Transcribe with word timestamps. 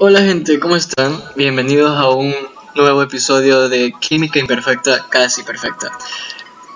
hola 0.00 0.20
gente, 0.20 0.60
¿cómo 0.60 0.76
están? 0.76 1.20
Bienvenidos 1.34 1.96
a 1.98 2.08
un 2.10 2.32
nuevo 2.76 3.02
episodio 3.02 3.68
de 3.68 3.92
Química 4.00 4.38
Imperfecta, 4.38 5.06
casi 5.08 5.42
perfecta. 5.42 5.90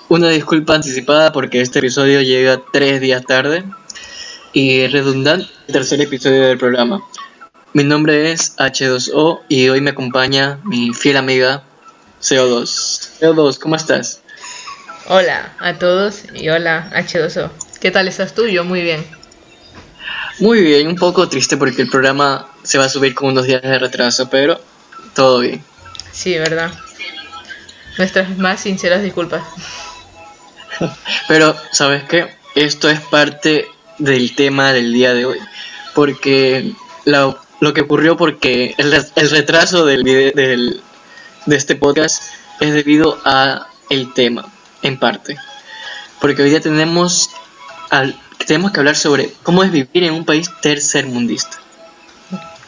Una 0.09 0.29
disculpa 0.29 0.75
anticipada 0.75 1.31
porque 1.31 1.61
este 1.61 1.79
episodio 1.79 2.21
llega 2.21 2.61
tres 2.73 3.01
días 3.01 3.25
tarde 3.25 3.65
y 4.53 4.89
redundante 4.89 5.47
el 5.69 5.73
tercer 5.73 6.01
episodio 6.01 6.49
del 6.49 6.59
programa. 6.59 7.01
Mi 7.73 7.85
nombre 7.85 8.33
es 8.33 8.57
H2O 8.57 9.43
y 9.49 9.69
hoy 9.69 9.81
me 9.81 9.91
acompaña 9.91 10.59
mi 10.65 10.93
fiel 10.93 11.17
amiga 11.17 11.63
CO2. 12.21 13.21
CO2, 13.21 13.59
¿cómo 13.59 13.77
estás? 13.77 14.21
Hola 15.09 15.55
a 15.61 15.79
todos 15.79 16.23
y 16.35 16.49
hola 16.49 16.91
H2O. 16.93 17.51
¿Qué 17.81 17.93
tal 17.93 18.09
estás 18.09 18.35
tú? 18.35 18.47
Yo 18.47 18.65
muy 18.65 18.83
bien. 18.83 19.05
Muy 20.41 20.61
bien, 20.61 20.89
un 20.89 20.97
poco 20.97 21.29
triste 21.29 21.57
porque 21.57 21.83
el 21.83 21.89
programa 21.89 22.52
se 22.63 22.79
va 22.79 22.85
a 22.87 22.89
subir 22.89 23.15
con 23.15 23.31
unos 23.31 23.47
días 23.47 23.63
de 23.63 23.79
retraso, 23.79 24.29
pero 24.31 24.61
todo 25.15 25.41
bien. 25.41 25.63
Sí, 26.13 26.37
verdad. 26.39 26.73
Nuestras 27.99 28.37
más 28.39 28.61
sinceras 28.61 29.03
disculpas. 29.03 29.43
Pero, 31.29 31.57
¿sabes 31.73 32.05
qué? 32.05 32.35
Esto 32.55 32.89
es 32.89 33.01
parte 33.01 33.67
del 33.99 34.35
tema 34.35 34.73
del 34.73 34.93
día 34.93 35.15
de 35.15 35.25
hoy. 35.27 35.39
Porque 35.95 36.73
lo, 37.05 37.39
lo 37.61 37.75
que 37.75 37.83
ocurrió 37.83 38.17
porque 38.17 38.75
el, 38.79 38.93
el 38.93 39.31
retraso 39.31 39.85
del, 39.85 40.03
del, 40.05 40.81
de 41.47 41.57
este 41.57 41.77
podcast 41.77 42.23
es 42.61 42.73
debido 42.73 43.19
a 43.25 43.69
el 43.91 44.13
tema, 44.15 44.47
en 44.83 44.99
parte. 44.99 45.37
Porque 46.21 46.43
hoy 46.43 46.51
día 46.51 46.61
tenemos, 46.61 47.31
al, 47.91 48.19
tenemos 48.47 48.73
que 48.73 48.81
hablar 48.81 48.97
sobre 48.97 49.33
cómo 49.43 49.65
es 49.65 49.71
vivir 49.71 50.05
en 50.05 50.15
un 50.15 50.25
país 50.25 50.51
tercermundista. 50.61 51.62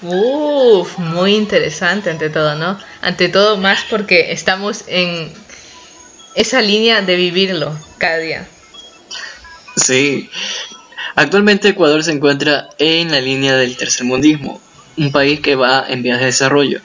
Uf, 0.05 0.99
muy 0.99 1.35
interesante 1.35 2.11
ante 2.11 2.29
todo, 2.29 2.55
¿no? 2.57 2.79
Ante 3.01 3.31
todo 3.31 3.57
más 3.57 3.85
porque 3.89 4.33
estamos 4.33 4.85
en 4.87 5.33
esa 6.35 6.61
línea 6.61 7.01
de 7.01 7.17
vivirlo 7.17 7.75
cada 7.97 8.19
día. 8.19 8.47
Sí. 9.77 10.29
Actualmente 11.15 11.69
Ecuador 11.69 12.05
se 12.05 12.13
encuentra 12.13 12.69
en 12.79 13.13
la 13.13 13.21
línea 13.21 13.57
del 13.57 13.79
tercermundismo, 13.79 14.61
un 14.99 15.11
país 15.11 15.41
que 15.41 15.55
va 15.55 15.87
en 15.89 16.03
vías 16.03 16.19
de 16.19 16.27
desarrollo. 16.27 16.81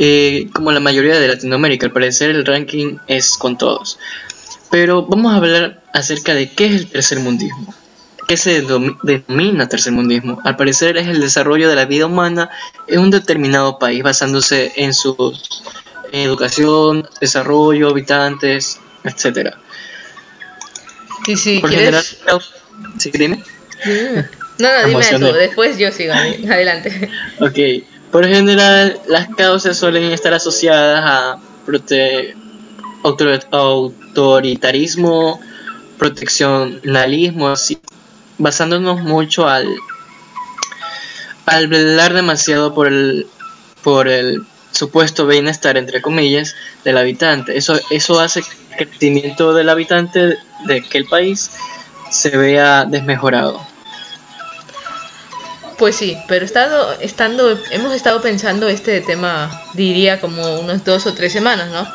Eh, 0.00 0.48
como 0.52 0.72
la 0.72 0.80
mayoría 0.80 1.20
de 1.20 1.28
Latinoamérica, 1.28 1.86
al 1.86 1.92
parecer 1.92 2.30
el 2.30 2.44
ranking 2.44 2.96
es 3.06 3.36
con 3.36 3.58
todos. 3.58 3.98
Pero 4.70 5.06
vamos 5.06 5.32
a 5.32 5.36
hablar 5.36 5.82
acerca 5.92 6.34
de 6.34 6.50
qué 6.50 6.66
es 6.66 6.72
el 6.72 6.86
tercermundismo. 6.88 7.74
¿Qué 8.30 8.36
se 8.36 8.62
denomina 8.62 9.68
tercermundismo? 9.68 10.40
Al 10.44 10.54
parecer 10.54 10.96
es 10.96 11.08
el 11.08 11.20
desarrollo 11.20 11.68
de 11.68 11.74
la 11.74 11.84
vida 11.84 12.06
humana 12.06 12.48
en 12.86 13.00
un 13.00 13.10
determinado 13.10 13.80
país 13.80 14.04
basándose 14.04 14.70
en 14.76 14.94
su 14.94 15.36
educación, 16.12 17.08
desarrollo, 17.20 17.88
habitantes, 17.88 18.78
etc. 19.02 19.56
Y 21.26 21.34
si 21.34 21.60
quieres... 21.60 22.18
¿Sí, 22.98 23.10
dime? 23.12 23.42
No, 24.60 24.68
no, 24.80 24.86
dime 24.86 25.02
tú, 25.18 25.32
después 25.32 25.76
yo 25.76 25.90
sigo, 25.90 26.12
adelante. 26.48 27.10
Ok, 27.40 27.58
por 28.12 28.24
general 28.28 28.96
las 29.08 29.26
causas 29.34 29.76
suelen 29.76 30.04
estar 30.12 30.32
asociadas 30.34 31.02
a 31.04 31.40
autoritarismo, 33.50 35.40
proteccionalismo, 35.98 37.48
así, 37.48 37.80
basándonos 38.40 39.00
mucho 39.02 39.48
al, 39.48 39.68
al 41.46 41.68
velar 41.68 42.14
demasiado 42.14 42.74
por 42.74 42.88
el, 42.88 43.26
por 43.82 44.08
el 44.08 44.44
supuesto 44.72 45.26
bienestar, 45.26 45.76
entre 45.76 46.00
comillas, 46.00 46.56
del 46.84 46.98
habitante. 46.98 47.56
Eso, 47.56 47.78
eso 47.90 48.18
hace 48.18 48.42
que 48.42 48.84
el 48.84 48.88
crecimiento 48.88 49.52
del 49.52 49.68
habitante 49.68 50.36
de 50.64 50.76
aquel 50.78 51.04
país 51.04 51.50
se 52.10 52.30
vea 52.36 52.84
desmejorado. 52.86 53.64
Pues 55.78 55.96
sí, 55.96 56.16
pero 56.28 56.44
estado, 56.44 56.92
estando, 57.00 57.58
hemos 57.70 57.94
estado 57.94 58.20
pensando 58.20 58.68
este 58.68 59.00
tema, 59.00 59.50
diría, 59.74 60.20
como 60.20 60.60
unos 60.60 60.84
dos 60.84 61.06
o 61.06 61.14
tres 61.14 61.32
semanas, 61.32 61.70
¿no? 61.70 61.86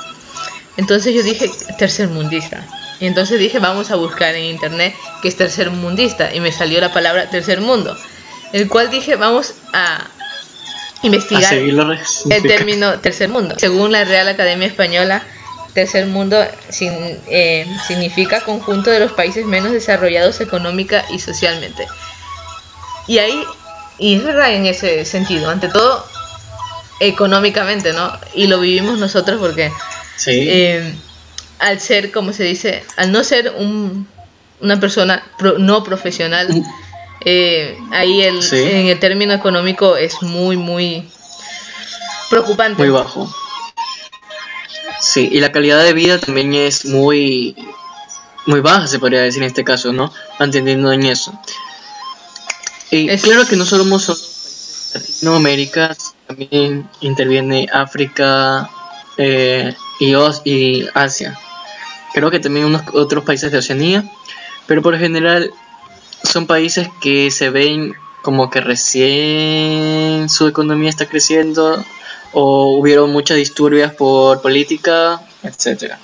Entonces 0.77 1.13
yo 1.13 1.23
dije 1.23 1.49
tercermundista. 1.77 2.65
Y 2.99 3.07
entonces 3.07 3.39
dije, 3.39 3.59
vamos 3.59 3.91
a 3.91 3.95
buscar 3.95 4.35
en 4.35 4.45
internet 4.45 4.95
qué 5.21 5.27
es 5.27 5.35
tercermundista. 5.35 6.33
Y 6.33 6.39
me 6.39 6.51
salió 6.51 6.79
la 6.79 6.93
palabra 6.93 7.29
tercer 7.29 7.61
mundo. 7.61 7.97
El 8.53 8.67
cual 8.69 8.89
dije, 8.89 9.15
vamos 9.15 9.53
a 9.73 10.07
investigar 11.01 11.53
el 11.53 12.43
término 12.43 12.99
tercer 12.99 13.29
mundo. 13.29 13.55
Según 13.57 13.91
la 13.91 14.05
Real 14.05 14.27
Academia 14.27 14.67
Española, 14.67 15.23
tercer 15.73 16.05
mundo 16.05 16.37
eh, 16.79 17.67
significa 17.87 18.41
conjunto 18.41 18.89
de 18.89 18.99
los 18.99 19.11
países 19.11 19.45
menos 19.45 19.71
desarrollados 19.71 20.39
económica 20.39 21.05
y 21.09 21.19
socialmente. 21.19 21.85
Y 23.07 23.19
ahí 23.19 23.43
y 23.97 24.15
es 24.15 24.23
verdad 24.23 24.53
en 24.53 24.65
ese 24.65 25.05
sentido, 25.05 25.49
ante 25.49 25.69
todo 25.69 26.05
económicamente, 26.99 27.93
¿no? 27.93 28.11
Y 28.33 28.47
lo 28.47 28.59
vivimos 28.59 28.97
nosotros 28.99 29.39
porque 29.39 29.71
eh, 30.27 30.95
al 31.59 31.79
ser, 31.79 32.11
como 32.11 32.33
se 32.33 32.43
dice, 32.43 32.83
al 32.97 33.11
no 33.11 33.23
ser 33.23 33.53
un, 33.57 34.07
una 34.61 34.79
persona 34.79 35.23
no 35.59 35.83
profesional, 35.83 36.49
mm. 36.49 36.63
eh, 37.25 37.77
ahí 37.91 38.21
el, 38.21 38.39
en 38.53 38.87
el 38.87 38.99
término 38.99 39.33
económico 39.33 39.95
es 39.95 40.21
muy, 40.21 40.57
muy 40.57 41.07
preocupante. 42.29 42.81
Muy 42.81 42.89
bajo. 42.91 43.33
Sí, 44.99 45.29
y 45.31 45.39
la 45.39 45.51
calidad 45.51 45.83
de 45.83 45.93
vida 45.93 46.19
también 46.19 46.53
es 46.53 46.85
muy, 46.85 47.55
muy 48.45 48.59
baja, 48.61 48.87
se 48.87 48.99
podría 48.99 49.21
decir 49.21 49.43
en 49.43 49.47
este 49.47 49.63
caso, 49.63 49.93
¿no? 49.93 50.11
Entendiendo 50.39 50.91
en 50.91 51.03
eso. 51.03 51.37
Y 52.91 53.09
es... 53.09 53.21
claro 53.21 53.45
que 53.47 53.55
no 53.55 53.65
solo 53.65 53.83
somos 53.83 54.91
Latinoamérica, 54.93 55.95
también 56.27 56.89
interviene 57.01 57.67
África 57.71 58.69
eh, 59.17 59.75
y, 59.99 60.15
y 60.45 60.87
Asia. 60.93 61.37
Creo 62.15 62.31
que 62.31 62.39
también 62.39 62.65
unos 62.65 62.81
otros 62.93 63.23
países 63.23 63.51
de 63.51 63.57
Oceanía, 63.57 64.09
pero 64.65 64.81
por 64.81 64.97
general 64.97 65.51
son 66.23 66.47
países 66.47 66.87
que 67.01 67.29
se 67.29 67.49
ven 67.51 67.93
como 68.23 68.49
que 68.49 68.61
recién 68.61 70.29
su 70.29 70.47
economía 70.47 70.89
está 70.89 71.05
creciendo 71.05 71.85
o 72.31 72.77
hubieron 72.77 73.11
muchas 73.11 73.37
disturbias 73.37 73.93
por 73.93 74.41
política, 74.41 75.21
etcétera. 75.43 75.99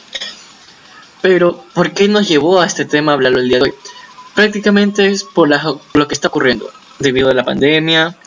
Pero, 1.22 1.64
¿por 1.74 1.94
qué 1.94 2.08
nos 2.08 2.28
llevó 2.28 2.62
a 2.62 2.66
este 2.66 2.86
tema 2.86 3.14
hablarlo 3.14 3.40
el 3.40 3.48
día 3.50 3.60
de 3.60 3.64
hoy? 3.64 3.74
prácticamente 4.36 5.08
es 5.08 5.24
por 5.24 5.50
lo 5.94 6.08
que 6.08 6.14
está 6.14 6.28
ocurriendo 6.28 6.70
debido 7.00 7.30
a 7.30 7.34
la 7.34 7.44
pandemia, 7.44 8.18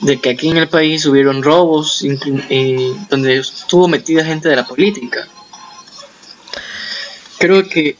de 0.00 0.20
que 0.20 0.30
aquí 0.30 0.48
en 0.48 0.58
el 0.58 0.68
país 0.68 1.06
hubieron 1.06 1.42
robos 1.42 2.04
eh, 2.50 2.94
donde 3.08 3.38
estuvo 3.38 3.88
metida 3.88 4.24
gente 4.24 4.48
de 4.48 4.56
la 4.56 4.66
política. 4.66 5.28
Creo 7.38 7.68
que 7.68 7.96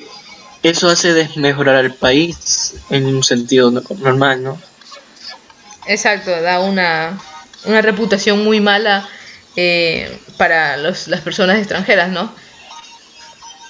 eso 0.62 0.88
hace 0.88 1.12
desmejorar 1.12 1.76
al 1.76 1.94
país 1.94 2.74
en 2.90 3.06
un 3.06 3.22
sentido 3.22 3.70
normal, 3.70 4.42
¿no? 4.42 4.60
Exacto, 5.86 6.30
da 6.40 6.60
una, 6.60 7.18
una 7.64 7.82
reputación 7.82 8.42
muy 8.44 8.60
mala 8.60 9.08
eh, 9.54 10.18
para 10.36 10.76
los, 10.76 11.08
las 11.08 11.20
personas 11.20 11.58
extranjeras, 11.58 12.10
¿no? 12.10 12.32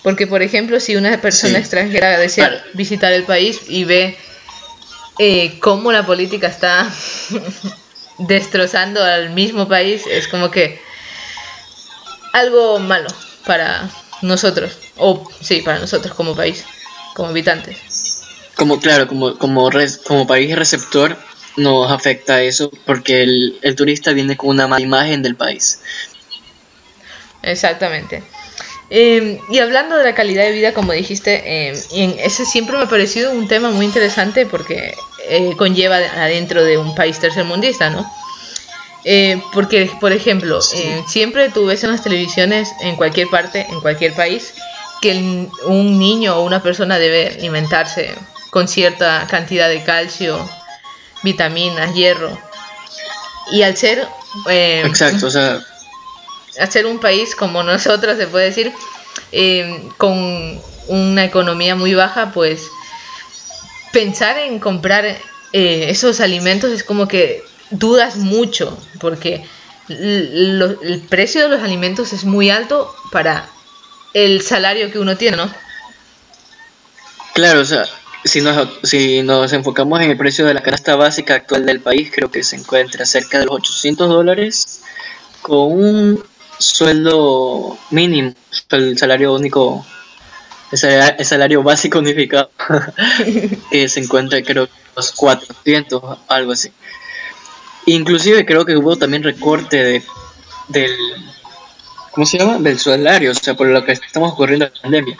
Porque, 0.02 0.26
por 0.26 0.40
ejemplo, 0.40 0.80
si 0.80 0.96
una 0.96 1.20
persona 1.20 1.58
extranjera 1.58 2.18
desea 2.18 2.64
visitar 2.74 3.12
el 3.12 3.24
país 3.24 3.60
y 3.68 3.84
ve 3.84 4.16
eh, 5.18 5.58
cómo 5.58 5.92
la 5.92 6.06
política 6.06 6.46
está 6.46 6.90
destrozando 8.18 9.02
al 9.02 9.30
mismo 9.30 9.68
país, 9.68 10.04
es 10.06 10.28
como 10.28 10.50
que 10.50 10.80
algo 12.32 12.78
malo 12.78 13.08
para 13.44 13.90
nosotros, 14.22 14.78
o 14.96 15.28
sí, 15.40 15.62
para 15.62 15.78
nosotros 15.78 16.14
como 16.14 16.34
país, 16.34 16.64
como 17.14 17.28
habitantes. 17.28 18.22
Como 18.54 18.80
claro, 18.80 19.06
como, 19.06 19.36
como, 19.38 19.70
como 20.04 20.26
país 20.26 20.56
receptor 20.56 21.16
nos 21.56 21.90
afecta 21.90 22.42
eso 22.42 22.70
porque 22.84 23.22
el, 23.22 23.58
el 23.62 23.76
turista 23.76 24.12
viene 24.12 24.36
con 24.36 24.50
una 24.50 24.66
mala 24.66 24.82
imagen 24.82 25.22
del 25.22 25.36
país. 25.36 25.80
Exactamente. 27.42 28.22
Em, 28.88 29.38
y 29.50 29.58
hablando 29.58 29.96
de 29.96 30.04
la 30.04 30.14
calidad 30.14 30.44
de 30.44 30.52
vida, 30.52 30.72
como 30.72 30.92
dijiste, 30.92 31.42
eh, 31.70 31.74
ese 32.18 32.44
siempre 32.44 32.76
me 32.76 32.84
ha 32.84 32.88
parecido 32.88 33.32
un 33.32 33.48
tema 33.48 33.70
muy 33.70 33.84
interesante 33.84 34.46
porque 34.46 34.94
eh, 35.28 35.54
conlleva 35.56 35.96
adentro 35.96 36.62
de 36.62 36.78
un 36.78 36.94
país 36.94 37.18
tercermundista, 37.18 37.90
¿no? 37.90 38.06
Eh, 39.08 39.40
porque, 39.52 39.88
por 40.00 40.12
ejemplo, 40.12 40.60
siempre 40.60 41.48
tú 41.50 41.66
ves 41.66 41.84
en 41.84 41.92
las 41.92 42.02
televisiones, 42.02 42.68
en 42.80 42.96
cualquier 42.96 43.28
parte, 43.28 43.64
en 43.70 43.80
cualquier 43.80 44.12
país, 44.14 44.52
que 45.00 45.48
un 45.64 45.98
niño 45.98 46.36
o 46.36 46.44
una 46.44 46.60
persona 46.60 46.98
debe 46.98 47.28
alimentarse 47.28 48.12
con 48.50 48.66
cierta 48.66 49.28
cantidad 49.30 49.68
de 49.68 49.84
calcio, 49.84 50.36
vitaminas, 51.22 51.94
hierro. 51.94 52.36
Y 53.52 53.62
al 53.62 53.76
ser 53.76 54.08
eh, 54.48 54.82
Exacto, 54.84 55.28
o 55.28 55.30
sea, 55.30 55.60
hacer 56.58 56.86
un 56.86 56.98
país 56.98 57.36
como 57.36 57.62
nosotros, 57.62 58.16
se 58.16 58.26
puede 58.26 58.46
decir, 58.46 58.72
eh, 59.30 59.88
con 59.98 60.60
una 60.88 61.24
economía 61.24 61.76
muy 61.76 61.94
baja, 61.94 62.32
pues 62.32 62.68
pensar 63.92 64.36
en 64.38 64.58
comprar 64.58 65.04
eh, 65.52 65.86
esos 65.88 66.20
alimentos 66.20 66.72
es 66.72 66.82
como 66.82 67.06
que 67.06 67.44
dudas 67.70 68.16
mucho, 68.16 68.78
porque 69.00 69.44
el 69.88 71.02
precio 71.08 71.42
de 71.42 71.48
los 71.48 71.62
alimentos 71.62 72.12
es 72.12 72.24
muy 72.24 72.50
alto 72.50 72.94
para 73.12 73.48
el 74.14 74.42
salario 74.42 74.90
que 74.90 74.98
uno 74.98 75.16
tiene, 75.16 75.36
¿no? 75.36 75.50
claro, 77.36 77.60
o 77.60 77.64
sea, 77.66 77.84
si 78.24 78.40
nos, 78.40 78.66
si 78.82 79.22
nos 79.22 79.52
enfocamos 79.52 80.00
en 80.00 80.10
el 80.10 80.16
precio 80.16 80.46
de 80.46 80.54
la 80.54 80.62
canasta 80.62 80.96
básica 80.96 81.34
actual 81.34 81.66
del 81.66 81.80
país, 81.80 82.10
creo 82.10 82.30
que 82.30 82.42
se 82.42 82.56
encuentra 82.56 83.04
cerca 83.04 83.38
de 83.38 83.44
los 83.44 83.56
800 83.56 84.08
dólares 84.08 84.80
con 85.42 85.72
un 85.72 86.24
sueldo 86.58 87.78
mínimo, 87.90 88.32
el 88.70 88.96
salario 88.96 89.34
único, 89.34 89.84
el 90.72 91.26
salario, 91.26 91.62
básico 91.62 91.98
unificado, 91.98 92.50
que 93.70 93.86
se 93.86 94.00
encuentra 94.00 94.42
creo 94.42 94.66
los 94.96 95.12
400, 95.12 96.18
algo 96.28 96.52
así. 96.52 96.72
Inclusive 97.86 98.44
creo 98.44 98.64
que 98.64 98.76
hubo 98.76 98.96
también 98.96 99.22
recorte 99.22 99.82
de, 99.82 100.02
del, 100.68 100.90
¿cómo 102.12 102.26
se 102.26 102.38
llama? 102.38 102.58
Del 102.58 102.78
salario, 102.78 103.30
o 103.30 103.34
sea, 103.34 103.54
por 103.54 103.68
lo 103.68 103.84
que 103.84 103.92
estamos 103.92 104.32
ocurriendo 104.32 104.66
en 104.66 104.72
la 104.74 104.82
pandemia. 104.82 105.18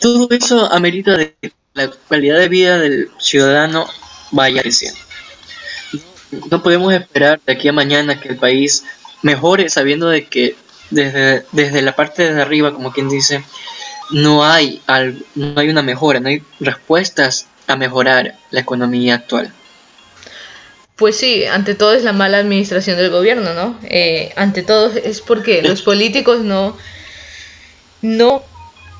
Todo 0.00 0.28
eso 0.30 0.72
amerita 0.72 1.16
de 1.16 1.34
que 1.40 1.52
la 1.74 1.90
calidad 2.08 2.38
de 2.38 2.48
vida 2.48 2.78
del 2.78 3.10
ciudadano 3.18 3.86
vaya 4.32 4.62
creciendo. 4.62 4.98
No 6.50 6.62
podemos 6.62 6.92
esperar 6.92 7.40
de 7.46 7.52
aquí 7.52 7.68
a 7.68 7.72
mañana 7.72 8.20
que 8.20 8.28
el 8.30 8.36
país 8.36 8.84
mejore 9.22 9.68
sabiendo 9.68 10.08
de 10.08 10.26
que 10.26 10.56
desde, 10.90 11.44
desde 11.52 11.82
la 11.82 11.94
parte 11.94 12.32
de 12.32 12.42
arriba, 12.42 12.72
como 12.72 12.92
quien 12.92 13.08
dice, 13.08 13.44
no 14.10 14.44
hay, 14.44 14.82
al- 14.86 15.24
no 15.34 15.60
hay 15.60 15.68
una 15.68 15.82
mejora, 15.82 16.20
no 16.20 16.28
hay 16.28 16.42
respuestas 16.60 17.46
a 17.66 17.76
mejorar 17.76 18.36
la 18.50 18.60
economía 18.60 19.14
actual. 19.14 19.52
Pues 20.96 21.18
sí, 21.18 21.44
ante 21.44 21.74
todo 21.74 21.92
es 21.92 22.04
la 22.04 22.14
mala 22.14 22.38
administración 22.38 22.96
del 22.96 23.10
gobierno, 23.10 23.52
¿no? 23.52 23.78
Eh, 23.84 24.32
ante 24.36 24.62
todo 24.62 24.90
es 24.92 25.20
porque 25.20 25.62
los 25.62 25.82
políticos 25.82 26.40
no, 26.40 26.74
no, 28.00 28.42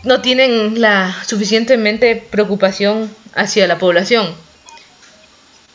no 0.05 0.21
tienen 0.21 0.79
la 0.79 1.17
suficientemente 1.27 2.23
preocupación 2.31 3.11
hacia 3.35 3.67
la 3.67 3.79
población. 3.79 4.35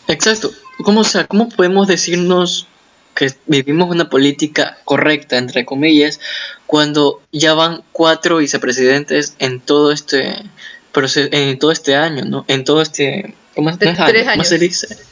Exacto. 0.08 0.52
¿Cómo, 0.84 1.02
o 1.02 1.04
sea, 1.04 1.26
¿Cómo 1.26 1.50
podemos 1.50 1.88
decirnos 1.88 2.68
que 3.16 3.34
vivimos 3.48 3.90
una 3.90 4.10
política 4.10 4.78
correcta, 4.86 5.38
entre 5.38 5.66
comillas, 5.66 6.20
cuando 6.68 7.22
ya 7.32 7.56
van 7.56 7.84
cuatro 7.92 8.38
vicepresidentes 8.38 9.36
en 9.40 9.60
todo 9.60 9.92
este 9.92 10.44
proceso, 10.92 11.30
en 11.32 11.58
todo 11.58 11.72
este 11.72 11.96
año, 11.96 12.26
¿no? 12.26 12.46
En 12.48 12.64
todo 12.64 12.84
este... 12.84 13.34
¿Cómo, 13.56 13.72
es? 13.72 13.80
Tres 13.80 14.00
año, 14.00 14.32
¿cómo 14.32 14.44
se 14.44 14.56
años. 14.56 14.60
dice? 14.60 15.11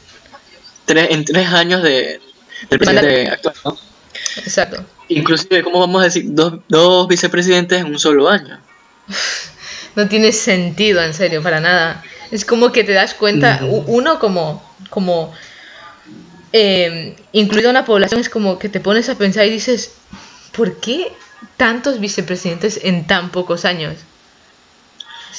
Tres, 0.90 1.08
en 1.10 1.24
tres 1.24 1.46
años 1.48 1.84
de, 1.84 2.20
del 2.68 2.78
presidente 2.80 3.28
actual, 3.28 3.54
¿no? 3.64 3.78
Exacto. 4.38 4.84
Inclusive, 5.06 5.62
¿cómo 5.62 5.78
vamos 5.78 6.00
a 6.02 6.06
decir 6.06 6.24
dos, 6.26 6.54
dos 6.66 7.06
vicepresidentes 7.06 7.80
en 7.80 7.86
un 7.86 7.98
solo 7.98 8.28
año? 8.28 8.58
No 9.96 10.06
tiene 10.06 10.30
sentido, 10.30 11.02
en 11.02 11.12
serio, 11.12 11.42
para 11.42 11.58
nada. 11.58 12.04
Es 12.30 12.44
como 12.44 12.70
que 12.70 12.84
te 12.84 12.92
das 12.92 13.12
cuenta, 13.12 13.60
uno 13.64 14.20
como, 14.20 14.62
como 14.88 15.34
eh, 16.52 17.16
incluida 17.32 17.70
una 17.70 17.84
población, 17.84 18.20
es 18.20 18.28
como 18.28 18.60
que 18.60 18.68
te 18.68 18.78
pones 18.78 19.08
a 19.08 19.16
pensar 19.16 19.46
y 19.46 19.50
dices, 19.50 19.94
¿por 20.56 20.78
qué 20.80 21.12
tantos 21.56 21.98
vicepresidentes 21.98 22.78
en 22.84 23.08
tan 23.08 23.30
pocos 23.30 23.64
años? 23.64 23.96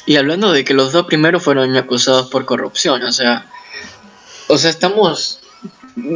Y 0.05 0.17
hablando 0.17 0.51
de 0.51 0.65
que 0.65 0.73
los 0.73 0.91
dos 0.91 1.05
primeros 1.05 1.41
fueron 1.41 1.75
acusados 1.77 2.29
por 2.29 2.43
corrupción, 2.43 3.03
o 3.03 3.11
sea, 3.13 3.45
o 4.47 4.57
sea, 4.57 4.69
estamos, 4.69 5.40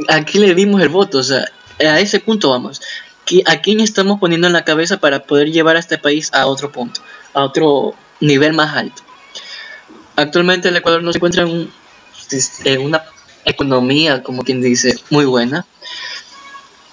aquí 0.07 0.39
le 0.39 0.53
dimos 0.55 0.81
el 0.81 0.89
voto, 0.89 1.19
o 1.19 1.23
sea, 1.23 1.45
a 1.79 1.99
ese 1.99 2.19
punto 2.19 2.49
vamos. 2.51 2.81
¿Qui- 3.25 3.43
¿A 3.47 3.61
quién 3.61 3.79
estamos 3.79 4.19
poniendo 4.19 4.47
en 4.47 4.53
la 4.53 4.63
cabeza 4.65 4.97
para 4.99 5.23
poder 5.23 5.51
llevar 5.51 5.75
a 5.75 5.79
este 5.79 5.97
país 5.97 6.29
a 6.33 6.45
otro 6.47 6.71
punto, 6.71 7.01
a 7.33 7.43
otro 7.43 7.95
nivel 8.19 8.53
más 8.53 8.75
alto? 8.75 9.01
Actualmente 10.15 10.69
el 10.69 10.77
Ecuador 10.77 11.03
no 11.03 11.11
se 11.11 11.17
encuentra 11.17 11.43
en, 11.43 11.49
un- 11.49 11.71
en 12.63 12.81
una 12.81 13.03
economía, 13.45 14.23
como 14.23 14.43
quien 14.43 14.61
dice, 14.61 14.97
muy 15.09 15.25
buena. 15.25 15.65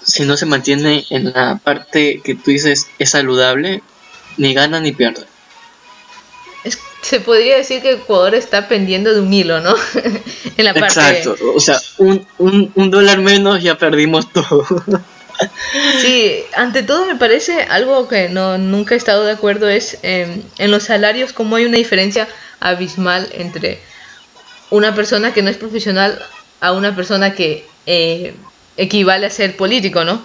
Si 0.03 0.25
no 0.25 0.37
se 0.37 0.47
mantiene 0.47 1.07
en 1.11 1.33
la 1.33 1.61
parte 1.63 2.21
que 2.25 2.35
tú 2.35 2.51
dices 2.51 2.89
es 2.99 3.11
saludable, 3.11 3.83
ni 4.37 4.53
gana 4.55 4.81
ni 4.81 4.93
pierde. 4.93 5.27
Se 7.03 7.21
podría 7.21 7.57
decir 7.57 7.83
que 7.83 7.93
Ecuador 7.93 8.35
está 8.35 8.69
pendiendo 8.69 9.13
de 9.13 9.21
un 9.21 9.33
hilo, 9.33 9.61
¿no? 9.61 9.75
en 10.57 10.65
la 10.65 10.73
parte... 10.73 10.87
Exacto, 10.87 11.37
o 11.55 11.61
sea, 11.61 11.81
un, 11.99 12.27
un, 12.39 12.73
un 12.75 12.91
dólar 12.91 13.19
menos 13.21 13.63
ya 13.63 13.77
perdimos 13.77 14.33
todo. 14.33 14.65
Sí, 16.01 16.45
ante 16.55 16.83
todo 16.83 17.07
me 17.07 17.17
parece 17.17 17.63
algo 17.63 18.07
que 18.07 18.29
no 18.29 18.59
nunca 18.59 18.95
he 18.95 18.99
estado 18.99 19.25
de 19.25 19.33
acuerdo 19.33 19.69
es 19.69 19.99
em, 20.03 20.43
en 20.59 20.71
los 20.71 20.85
salarios 20.85 21.33
cómo 21.33 21.57
hay 21.57 21.65
una 21.65 21.79
diferencia 21.79 22.29
abismal 22.61 23.29
entre 23.33 23.81
una 24.71 24.95
persona 24.95 25.33
que 25.33 25.43
no 25.43 25.51
es 25.51 25.57
profesional 25.57 26.23
a 26.61 26.73
una 26.73 26.95
persona 26.95 27.35
que 27.35 27.67
eh, 27.87 28.35
equivale 28.77 29.27
a 29.27 29.31
ser 29.31 29.57
político, 29.57 30.05
¿no? 30.05 30.25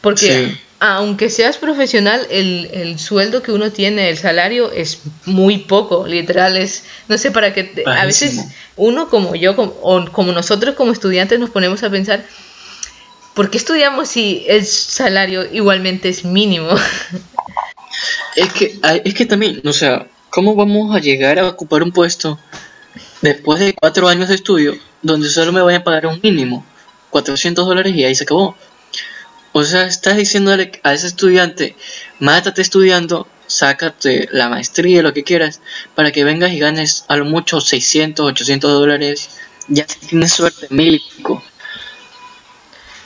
Porque 0.00 0.26
Sí. 0.26 0.60
Aunque 0.80 1.30
seas 1.30 1.56
profesional, 1.58 2.26
el, 2.30 2.68
el 2.72 2.98
sueldo 2.98 3.42
que 3.42 3.52
uno 3.52 3.72
tiene, 3.72 4.10
el 4.10 4.18
salario 4.18 4.70
es 4.72 5.00
muy 5.24 5.58
poco, 5.58 6.06
literal 6.06 6.56
es, 6.56 6.84
no 7.08 7.16
sé 7.18 7.30
para 7.30 7.54
qué, 7.54 7.64
te- 7.64 7.84
a 7.88 8.04
veces 8.04 8.44
uno 8.76 9.08
como 9.08 9.34
yo 9.34 9.56
como, 9.56 9.72
o 9.82 10.04
como 10.12 10.32
nosotros 10.32 10.74
como 10.74 10.92
estudiantes 10.92 11.40
nos 11.40 11.50
ponemos 11.50 11.82
a 11.82 11.90
pensar 11.90 12.24
¿Por 13.34 13.50
qué 13.50 13.58
estudiamos 13.58 14.08
si 14.08 14.44
el 14.48 14.64
salario 14.64 15.44
igualmente 15.52 16.08
es 16.08 16.24
mínimo? 16.24 16.68
Es 18.34 18.52
que, 18.52 18.78
es 19.04 19.14
que 19.14 19.26
también, 19.26 19.62
o 19.66 19.72
sea, 19.72 20.06
¿cómo 20.30 20.54
vamos 20.54 20.94
a 20.94 20.98
llegar 21.00 21.38
a 21.38 21.48
ocupar 21.48 21.82
un 21.82 21.92
puesto 21.92 22.38
después 23.22 23.60
de 23.60 23.74
cuatro 23.74 24.08
años 24.08 24.28
de 24.28 24.36
estudio 24.36 24.76
donde 25.02 25.28
solo 25.30 25.52
me 25.52 25.62
vayan 25.62 25.82
a 25.82 25.84
pagar 25.84 26.06
un 26.06 26.20
mínimo, 26.22 26.64
400 27.10 27.66
dólares 27.66 27.94
y 27.94 28.04
ahí 28.04 28.14
se 28.14 28.24
acabó? 28.24 28.56
O 29.58 29.64
sea, 29.64 29.86
estás 29.86 30.18
diciéndole 30.18 30.70
a 30.82 30.92
ese 30.92 31.06
estudiante, 31.06 31.74
mátate 32.18 32.60
estudiando, 32.60 33.26
sácate 33.46 34.28
la 34.30 34.50
maestría, 34.50 35.00
lo 35.02 35.14
que 35.14 35.24
quieras, 35.24 35.62
para 35.94 36.12
que 36.12 36.24
vengas 36.24 36.52
y 36.52 36.58
ganes 36.58 37.06
a 37.08 37.16
lo 37.16 37.24
mucho 37.24 37.62
600, 37.62 38.26
800 38.32 38.70
dólares, 38.70 39.30
ya 39.68 39.86
si 39.88 39.98
tienes 40.08 40.34
suerte, 40.34 40.66
mil 40.68 40.96
y 40.96 40.98
pico. 40.98 41.42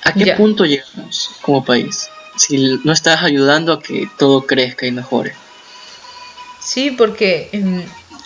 ¿A 0.02 0.12
qué 0.12 0.24
Ya. 0.24 0.36
punto 0.36 0.64
llegamos 0.64 1.30
como 1.40 1.64
país? 1.64 2.08
Si 2.36 2.80
no 2.82 2.92
estás 2.92 3.22
ayudando 3.22 3.72
a 3.72 3.80
que 3.80 4.10
todo 4.18 4.44
crezca 4.44 4.86
y 4.86 4.90
mejore. 4.90 5.32
Sí, 6.60 6.90
porque 6.90 7.48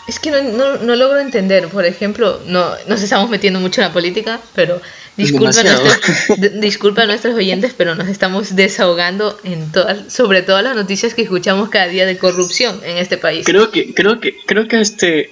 es 0.07 0.19
que 0.19 0.31
no, 0.31 0.43
no- 0.43 0.77
no 0.79 0.97
logro 0.97 1.19
entender. 1.19 1.69
Por 1.69 1.85
ejemplo, 1.87 2.41
no 2.47 2.73
nos 2.87 3.03
estamos 3.03 3.31
metiendo 3.31 3.61
mucho 3.61 3.81
en 3.81 3.89
la 3.89 3.93
política, 3.93 4.41
pero 4.55 4.81
disculpa, 5.17 5.51
a 5.59 5.63
nuestros, 5.63 6.39
disculpa 6.61 7.03
a 7.03 7.07
nuestros 7.07 7.35
oyentes, 7.35 7.73
pero 7.77 7.95
nos 7.95 8.09
estamos 8.09 8.55
desahogando 8.57 9.39
en 9.45 9.73
todas, 9.73 10.13
sobre 10.13 10.43
todas 10.43 10.63
las 10.63 10.77
noticias 10.77 11.15
que 11.15 11.23
escuchamos 11.23 11.69
cada 11.71 11.87
día 11.89 12.07
de 12.07 12.19
corrupción 12.19 12.81
en 12.85 12.99
este 12.99 13.17
país. 13.17 13.47
Creo 13.47 13.71
que, 13.71 13.95
creo 13.95 14.21
que, 14.21 14.37
creo 14.47 14.69
que 14.69 14.81
este 14.81 15.31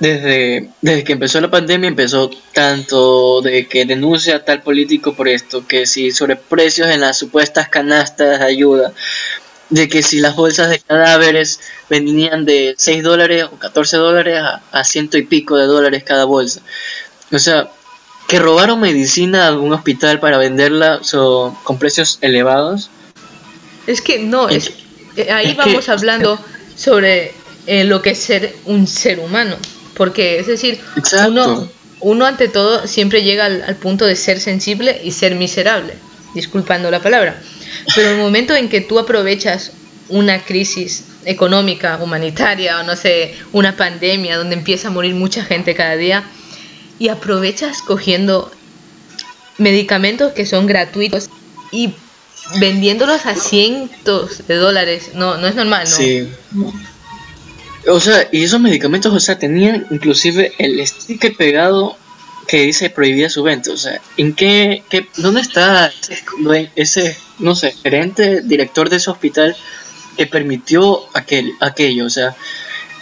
desde, 0.00 0.68
desde 0.80 1.02
que 1.02 1.12
empezó 1.12 1.40
la 1.40 1.50
pandemia 1.50 1.88
empezó 1.88 2.30
tanto 2.52 3.40
de 3.42 3.66
que 3.66 3.84
denuncia 3.84 4.36
a 4.36 4.44
tal 4.44 4.62
político 4.62 5.14
por 5.14 5.26
esto, 5.28 5.66
que 5.66 5.86
si 5.86 6.12
sobre 6.12 6.36
precios 6.36 6.88
en 6.88 7.00
las 7.00 7.18
supuestas 7.18 7.68
canastas 7.68 8.38
de 8.38 8.44
ayuda, 8.44 8.92
de 9.70 9.88
que 9.88 10.02
si 10.02 10.20
las 10.20 10.34
bolsas 10.34 10.70
de 10.70 10.78
cadáveres 10.80 11.60
venían 11.90 12.44
de 12.44 12.74
6 12.78 13.02
dólares 13.02 13.44
o 13.44 13.58
14 13.58 13.96
dólares 13.98 14.40
a, 14.40 14.62
a 14.72 14.84
ciento 14.84 15.18
y 15.18 15.22
pico 15.22 15.56
de 15.56 15.66
dólares 15.66 16.04
cada 16.04 16.24
bolsa. 16.24 16.60
O 17.32 17.38
sea, 17.38 17.68
que 18.28 18.38
robaron 18.38 18.80
medicina 18.80 19.48
a 19.48 19.58
un 19.58 19.72
hospital 19.72 20.20
para 20.20 20.38
venderla 20.38 21.00
so- 21.02 21.56
con 21.64 21.78
precios 21.78 22.18
elevados. 22.22 22.90
Es 23.86 24.00
que 24.00 24.18
no, 24.18 24.48
es, 24.48 24.70
eh, 25.16 25.30
ahí 25.30 25.46
es 25.48 25.52
que- 25.52 25.58
vamos 25.58 25.88
hablando 25.88 26.38
sobre 26.76 27.32
eh, 27.66 27.84
lo 27.84 28.00
que 28.02 28.10
es 28.10 28.18
ser 28.18 28.54
un 28.64 28.86
ser 28.86 29.18
humano. 29.18 29.56
Porque 29.94 30.38
es 30.38 30.46
decir, 30.46 30.80
Exacto. 30.96 31.30
uno, 31.30 31.68
uno 32.00 32.24
ante 32.24 32.48
todo 32.48 32.86
siempre 32.86 33.22
llega 33.22 33.44
al, 33.46 33.62
al 33.62 33.76
punto 33.76 34.06
de 34.06 34.14
ser 34.16 34.40
sensible 34.40 34.98
y 35.04 35.10
ser 35.10 35.34
miserable, 35.34 35.94
disculpando 36.34 36.90
la 36.90 37.00
palabra. 37.02 37.38
Pero 37.94 38.10
el 38.10 38.18
momento 38.18 38.54
en 38.54 38.68
que 38.68 38.80
tú 38.80 38.98
aprovechas 38.98 39.72
una 40.08 40.44
crisis 40.44 41.04
económica, 41.24 41.98
humanitaria 42.02 42.80
o 42.80 42.82
no 42.82 42.96
sé, 42.96 43.34
una 43.52 43.76
pandemia 43.76 44.36
donde 44.36 44.56
empieza 44.56 44.88
a 44.88 44.90
morir 44.90 45.14
mucha 45.14 45.44
gente 45.44 45.74
cada 45.74 45.96
día 45.96 46.24
y 46.98 47.08
aprovechas 47.08 47.82
cogiendo 47.82 48.50
medicamentos 49.58 50.32
que 50.32 50.46
son 50.46 50.66
gratuitos 50.66 51.28
y 51.70 51.92
vendiéndolos 52.58 53.26
a 53.26 53.34
cientos 53.34 54.46
de 54.46 54.54
dólares. 54.54 55.10
No, 55.14 55.36
no 55.36 55.46
es 55.46 55.54
normal, 55.54 55.86
¿no? 55.88 55.96
Sí. 55.96 56.28
O 57.86 58.00
sea, 58.00 58.28
y 58.32 58.44
esos 58.44 58.60
medicamentos, 58.60 59.12
o 59.12 59.20
sea, 59.20 59.38
tenían 59.38 59.86
inclusive 59.90 60.52
el 60.58 60.84
sticker 60.86 61.36
pegado 61.36 61.96
que 62.48 62.62
dice 62.62 62.90
prohibida 62.90 63.28
su 63.28 63.44
venta. 63.44 63.70
O 63.70 63.76
sea, 63.76 64.00
¿en 64.16 64.34
qué, 64.34 64.82
qué 64.88 65.06
dónde 65.18 65.42
está 65.42 65.92
ese, 66.08 66.72
ese, 66.74 67.16
no 67.38 67.54
sé, 67.54 67.72
gerente, 67.82 68.40
director 68.40 68.88
de 68.88 68.96
ese 68.96 69.10
hospital 69.10 69.54
que 70.16 70.26
permitió 70.26 71.04
aquel, 71.14 71.52
aquello? 71.60 72.06
O 72.06 72.10
sea, 72.10 72.34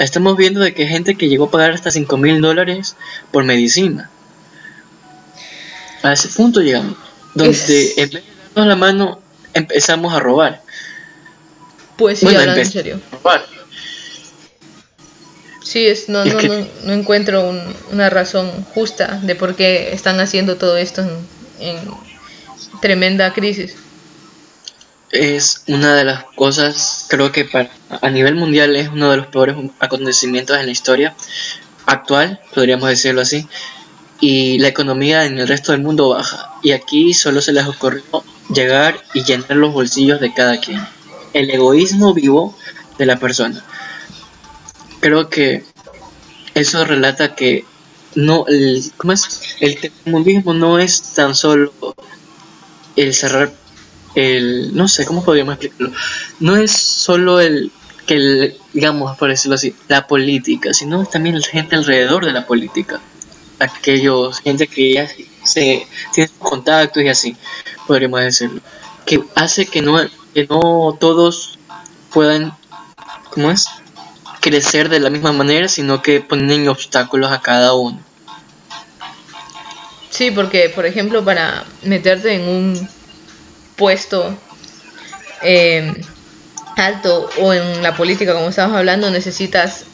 estamos 0.01 0.37
viendo 0.37 0.61
de 0.61 0.75
que 0.75 0.83
hay 0.83 0.89
gente 0.89 1.15
que 1.15 1.29
llegó 1.29 1.45
a 1.45 1.51
pagar 1.51 1.71
hasta 1.71 1.91
5 1.91 2.17
mil 2.17 2.41
dólares 2.41 2.97
por 3.31 3.45
medicina. 3.45 4.11
A 6.03 6.13
ese 6.13 6.29
punto 6.29 6.61
llegamos, 6.61 6.97
donde 7.35 7.53
en 7.97 8.11
vez 8.11 8.13
de 8.13 8.23
darnos 8.55 8.69
la 8.69 8.77
mano 8.77 9.21
empezamos 9.55 10.13
a 10.13 10.19
robar. 10.19 10.63
Pues 11.97 12.19
sí, 12.19 12.27
hablando 12.27 12.61
en 12.61 12.71
serio. 12.71 13.01
Sí, 15.67 15.85
es, 15.85 16.09
no, 16.09 16.25
no, 16.25 16.39
no, 16.85 16.93
encuentro 16.93 17.53
una 17.91 18.09
razón 18.09 18.65
justa 18.73 19.19
de 19.25 19.35
por 19.35 19.57
qué 19.57 19.93
están 19.93 20.21
haciendo 20.21 20.59
todo 20.59 20.77
esto 20.77 21.05
en, 21.59 21.81
tremenda 22.81 23.33
crisis. 23.33 23.75
Es 25.11 25.65
una 25.67 25.97
de 25.97 26.05
las 26.05 26.23
cosas, 26.37 27.07
creo 27.09 27.33
que 27.33 27.47
para, 27.47 27.69
a 28.01 28.11
nivel 28.11 28.37
mundial 28.37 28.77
es 28.77 28.91
uno 28.91 29.11
de 29.11 29.17
los 29.17 29.27
peores 29.27 29.57
acontecimientos 29.81 30.57
en 30.57 30.67
la 30.67 30.71
historia 30.73 31.17
actual, 31.85 32.41
podríamos 32.55 32.89
decirlo 32.89 33.23
así, 33.23 33.49
y 34.21 34.61
la 34.61 34.69
economía 34.69 35.25
en 35.25 35.37
el 35.41 35.49
resto 35.49 35.73
del 35.73 35.83
mundo 35.83 36.11
baja. 36.11 36.53
Y 36.63 36.71
aquí 36.73 37.13
solo 37.13 37.41
se 37.41 37.53
les 37.53 37.67
ocurrió 37.67 38.05
llegar 38.55 39.01
y 39.15 39.25
llenar 39.25 39.57
los 39.57 39.73
bolsillos 39.73 40.21
de 40.21 40.33
cada 40.33 40.61
quien. 40.61 40.87
El 41.33 41.51
egoísmo 41.51 42.15
vivo 42.15 42.57
de 42.99 43.07
la 43.07 43.17
persona 43.17 43.65
creo 45.07 45.29
que 45.29 45.63
eso 46.55 46.85
relata 46.85 47.37
que 47.37 47.65
no 48.17 48.45
el 48.49 48.83
¿cómo 48.97 49.13
es? 49.13 49.57
el 49.61 49.79
tercermundismo 49.79 50.53
no 50.53 50.81
es 50.81 51.15
tan 51.15 51.37
solo 51.37 51.73
el 52.97 53.15
cerrar 53.15 53.53
el 54.17 54.75
no 54.75 54.89
sé 54.89 55.07
cómo 55.07 55.25
podríamos 55.25 55.55
explicarlo 55.55 55.93
no 56.41 56.57
es 56.57 56.73
solo 56.73 57.41
el 57.41 57.71
que 58.05 58.15
el, 58.15 58.57
digamos 58.73 59.17
por 59.17 59.29
decirlo 59.29 59.55
así 59.55 59.77
la 59.87 60.09
política 60.09 60.75
sino 60.75 61.05
también 61.05 61.39
la 61.39 61.47
gente 61.47 61.77
alrededor 61.77 62.25
de 62.25 62.33
la 62.33 62.47
política. 62.47 63.01
Aquellos 63.59 64.41
gente 64.41 64.67
que 64.67 64.93
ya 64.93 65.09
se 65.45 65.87
tiene 66.13 66.31
contactos 66.39 67.03
y 67.03 67.09
así 67.09 67.37
podríamos 67.87 68.21
decirlo. 68.21 68.61
Que 69.07 69.23
hace 69.35 69.65
que 69.65 69.81
no 69.81 69.99
que 70.35 70.47
no 70.47 70.95
todos 71.01 71.59
puedan 72.13 72.55
cómo 73.31 73.51
es 73.51 73.67
crecer 74.47 74.89
de 74.89 75.01
la 75.01 75.11
misma 75.11 75.33
manera, 75.33 75.67
sino 75.67 76.03
que 76.03 76.21
ponen 76.21 76.69
obstáculos 76.69 77.33
a 77.33 77.41
cada 77.41 77.75
uno. 77.75 78.01
Sí, 80.09 80.31
porque 80.31 80.71
por 80.73 80.87
ejemplo 80.87 81.25
para 81.25 81.65
meterte 81.83 82.35
en 82.35 82.49
un 82.49 82.89
puesto 83.75 84.39
eh, 85.43 85.93
alto 86.77 87.29
o 87.41 87.53
en 87.53 87.83
la 87.83 87.97
política 87.97 88.35
como 88.35 88.51
estamos 88.51 88.77
hablando 88.77 89.11
necesitas 89.11 89.85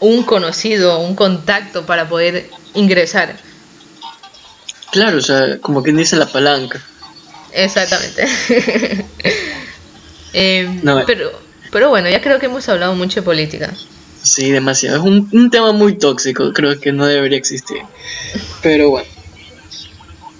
un 0.00 0.24
conocido, 0.24 0.98
un 0.98 1.14
contacto 1.14 1.86
para 1.86 2.08
poder 2.08 2.50
ingresar. 2.74 3.36
Claro, 4.90 5.18
o 5.18 5.22
sea, 5.22 5.58
como 5.60 5.84
quien 5.84 5.96
dice 5.96 6.16
la 6.16 6.26
palanca. 6.26 6.80
Exactamente. 7.52 8.26
Eh, 10.36 10.82
pero 11.06 11.43
pero 11.74 11.88
bueno, 11.88 12.08
ya 12.08 12.20
creo 12.20 12.38
que 12.38 12.46
hemos 12.46 12.68
hablado 12.68 12.94
mucho 12.94 13.18
de 13.18 13.24
política. 13.24 13.74
Sí, 14.22 14.52
demasiado. 14.52 14.98
Es 14.98 15.02
un, 15.02 15.50
tema 15.50 15.72
muy 15.72 15.98
tóxico, 15.98 16.52
creo 16.52 16.78
que 16.78 16.92
no 16.92 17.04
debería 17.04 17.36
existir. 17.36 17.78
Pero 18.62 18.90
bueno. 18.90 19.08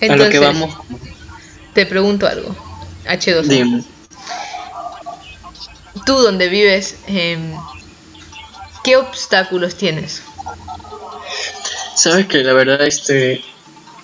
a 0.01 0.15
lo 0.15 0.29
que 0.31 0.39
vamos. 0.39 0.77
Te 1.73 1.87
pregunto 1.87 2.29
algo. 2.29 2.55
H2. 3.07 3.43
Dime. 3.49 3.83
Tú 6.07 6.13
donde 6.19 6.49
vives, 6.49 6.99
em, 7.09 7.57
¿qué 8.85 8.97
obstáculos 8.97 9.75
tienes? 9.75 10.23
Sabes 11.97 12.27
que 12.27 12.45
la 12.45 12.53
verdad, 12.53 12.81
este, 12.83 13.45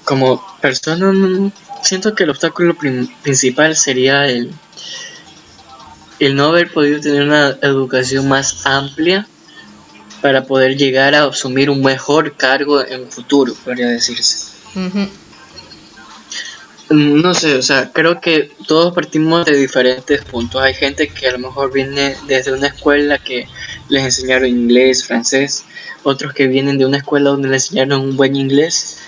como 0.02 0.44
persona, 0.60 1.12
siento 1.84 2.16
que 2.16 2.24
el 2.24 2.30
obstáculo 2.30 2.76
principal 3.22 3.76
sería 3.76 4.26
el 4.26 4.52
el 6.20 6.36
no 6.36 6.46
haber 6.46 6.70
podido 6.70 7.00
tener 7.00 7.22
una 7.22 7.56
educación 7.62 8.28
más 8.28 8.66
amplia 8.66 9.26
para 10.20 10.44
poder 10.44 10.76
llegar 10.76 11.14
a 11.14 11.24
asumir 11.24 11.70
un 11.70 11.82
mejor 11.82 12.36
cargo 12.36 12.86
en 12.86 13.10
futuro, 13.10 13.54
podría 13.64 13.88
decirse. 13.88 14.50
No 16.90 17.34
sé, 17.34 17.54
o 17.54 17.62
sea, 17.62 17.90
creo 17.92 18.20
que 18.20 18.50
todos 18.66 18.92
partimos 18.92 19.46
de 19.46 19.56
diferentes 19.56 20.22
puntos. 20.24 20.60
Hay 20.60 20.74
gente 20.74 21.08
que 21.08 21.28
a 21.28 21.32
lo 21.32 21.38
mejor 21.38 21.72
viene 21.72 22.16
desde 22.26 22.52
una 22.52 22.66
escuela 22.66 23.16
que 23.16 23.46
les 23.88 24.04
enseñaron 24.04 24.48
inglés, 24.48 25.06
francés, 25.06 25.64
otros 26.02 26.34
que 26.34 26.48
vienen 26.48 26.78
de 26.78 26.86
una 26.86 26.98
escuela 26.98 27.30
donde 27.30 27.48
les 27.48 27.66
enseñaron 27.66 28.02
un 28.02 28.16
buen 28.16 28.36
inglés. 28.36 28.98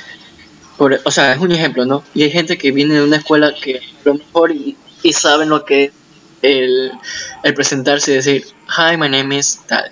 Por, 0.78 1.00
o 1.04 1.10
sea, 1.10 1.34
es 1.34 1.40
un 1.40 1.52
ejemplo, 1.52 1.84
¿no? 1.84 2.04
Y 2.14 2.22
hay 2.22 2.30
gente 2.30 2.56
que 2.56 2.70
viene 2.70 2.94
de 2.94 3.02
una 3.02 3.16
escuela 3.16 3.52
que 3.52 3.78
a 3.78 3.80
lo 4.04 4.14
mejor 4.14 4.52
y, 4.52 4.76
y 5.02 5.12
saben 5.12 5.50
lo 5.50 5.64
que 5.64 5.84
es 5.84 5.92
el, 6.42 6.92
presentarse 7.54 8.12
y 8.12 8.14
decir, 8.16 8.46
hi, 8.68 8.96
my 8.96 9.08
name 9.08 9.36
is 9.36 9.60
tal. 9.66 9.90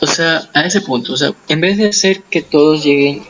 O 0.00 0.06
sea, 0.06 0.48
a 0.54 0.62
ese 0.62 0.80
punto, 0.80 1.14
o 1.14 1.16
sea, 1.16 1.32
en 1.48 1.60
vez 1.60 1.76
de 1.76 1.88
hacer 1.88 2.22
que 2.22 2.42
todos 2.42 2.84
lleguen 2.84 3.24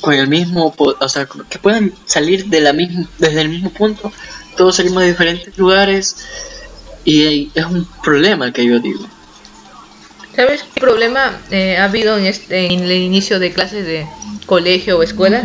con 0.00 0.14
el 0.14 0.28
mismo, 0.28 0.74
o 0.76 1.08
sea, 1.08 1.26
que 1.48 1.58
puedan 1.58 1.92
salir 2.06 2.46
de 2.46 2.60
la 2.60 2.72
misma, 2.72 3.08
desde 3.18 3.42
el 3.42 3.48
mismo 3.48 3.70
punto, 3.70 4.12
todos 4.56 4.76
salimos 4.76 5.02
de 5.02 5.08
diferentes 5.08 5.56
lugares 5.58 6.16
y 7.04 7.50
es 7.54 7.64
un 7.64 7.86
problema 8.02 8.52
que 8.52 8.64
yo 8.64 8.78
digo. 8.80 9.06
¿Sabes 10.34 10.64
qué 10.74 10.80
problema 10.80 11.40
eh, 11.50 11.78
ha 11.78 11.84
habido 11.84 12.18
en, 12.18 12.26
este, 12.26 12.72
en 12.72 12.80
el 12.80 12.92
inicio 12.92 13.38
de 13.38 13.52
clases 13.52 13.86
de 13.86 14.06
colegio 14.44 14.98
o 14.98 15.02
escuela? 15.02 15.44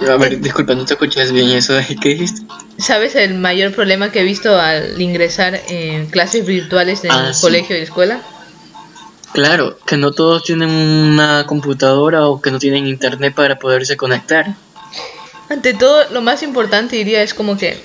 A 0.00 0.16
ver, 0.16 0.40
disculpa, 0.40 0.74
no 0.74 0.84
te 0.84 0.94
escuchas 0.94 1.32
bien 1.32 1.48
eso. 1.50 1.74
¿Qué 2.00 2.10
dijiste? 2.10 2.42
¿Sabes 2.78 3.14
el 3.14 3.34
mayor 3.34 3.72
problema 3.72 4.12
que 4.12 4.20
he 4.20 4.24
visto 4.24 4.58
al 4.58 5.00
ingresar 5.00 5.60
en 5.68 6.06
clases 6.06 6.46
virtuales 6.46 7.04
en 7.04 7.12
el 7.12 7.16
ah, 7.16 7.32
colegio 7.40 7.76
y 7.76 7.80
escuela? 7.80 8.20
Claro, 9.32 9.78
que 9.86 9.96
no 9.96 10.12
todos 10.12 10.44
tienen 10.44 10.70
una 10.70 11.46
computadora 11.46 12.26
o 12.26 12.40
que 12.40 12.50
no 12.50 12.58
tienen 12.58 12.86
internet 12.86 13.34
para 13.34 13.58
poderse 13.58 13.96
conectar. 13.96 14.54
Ante 15.48 15.74
todo, 15.74 16.04
lo 16.10 16.22
más 16.22 16.42
importante 16.42 16.96
diría 16.96 17.22
es 17.22 17.34
como 17.34 17.56
que 17.56 17.78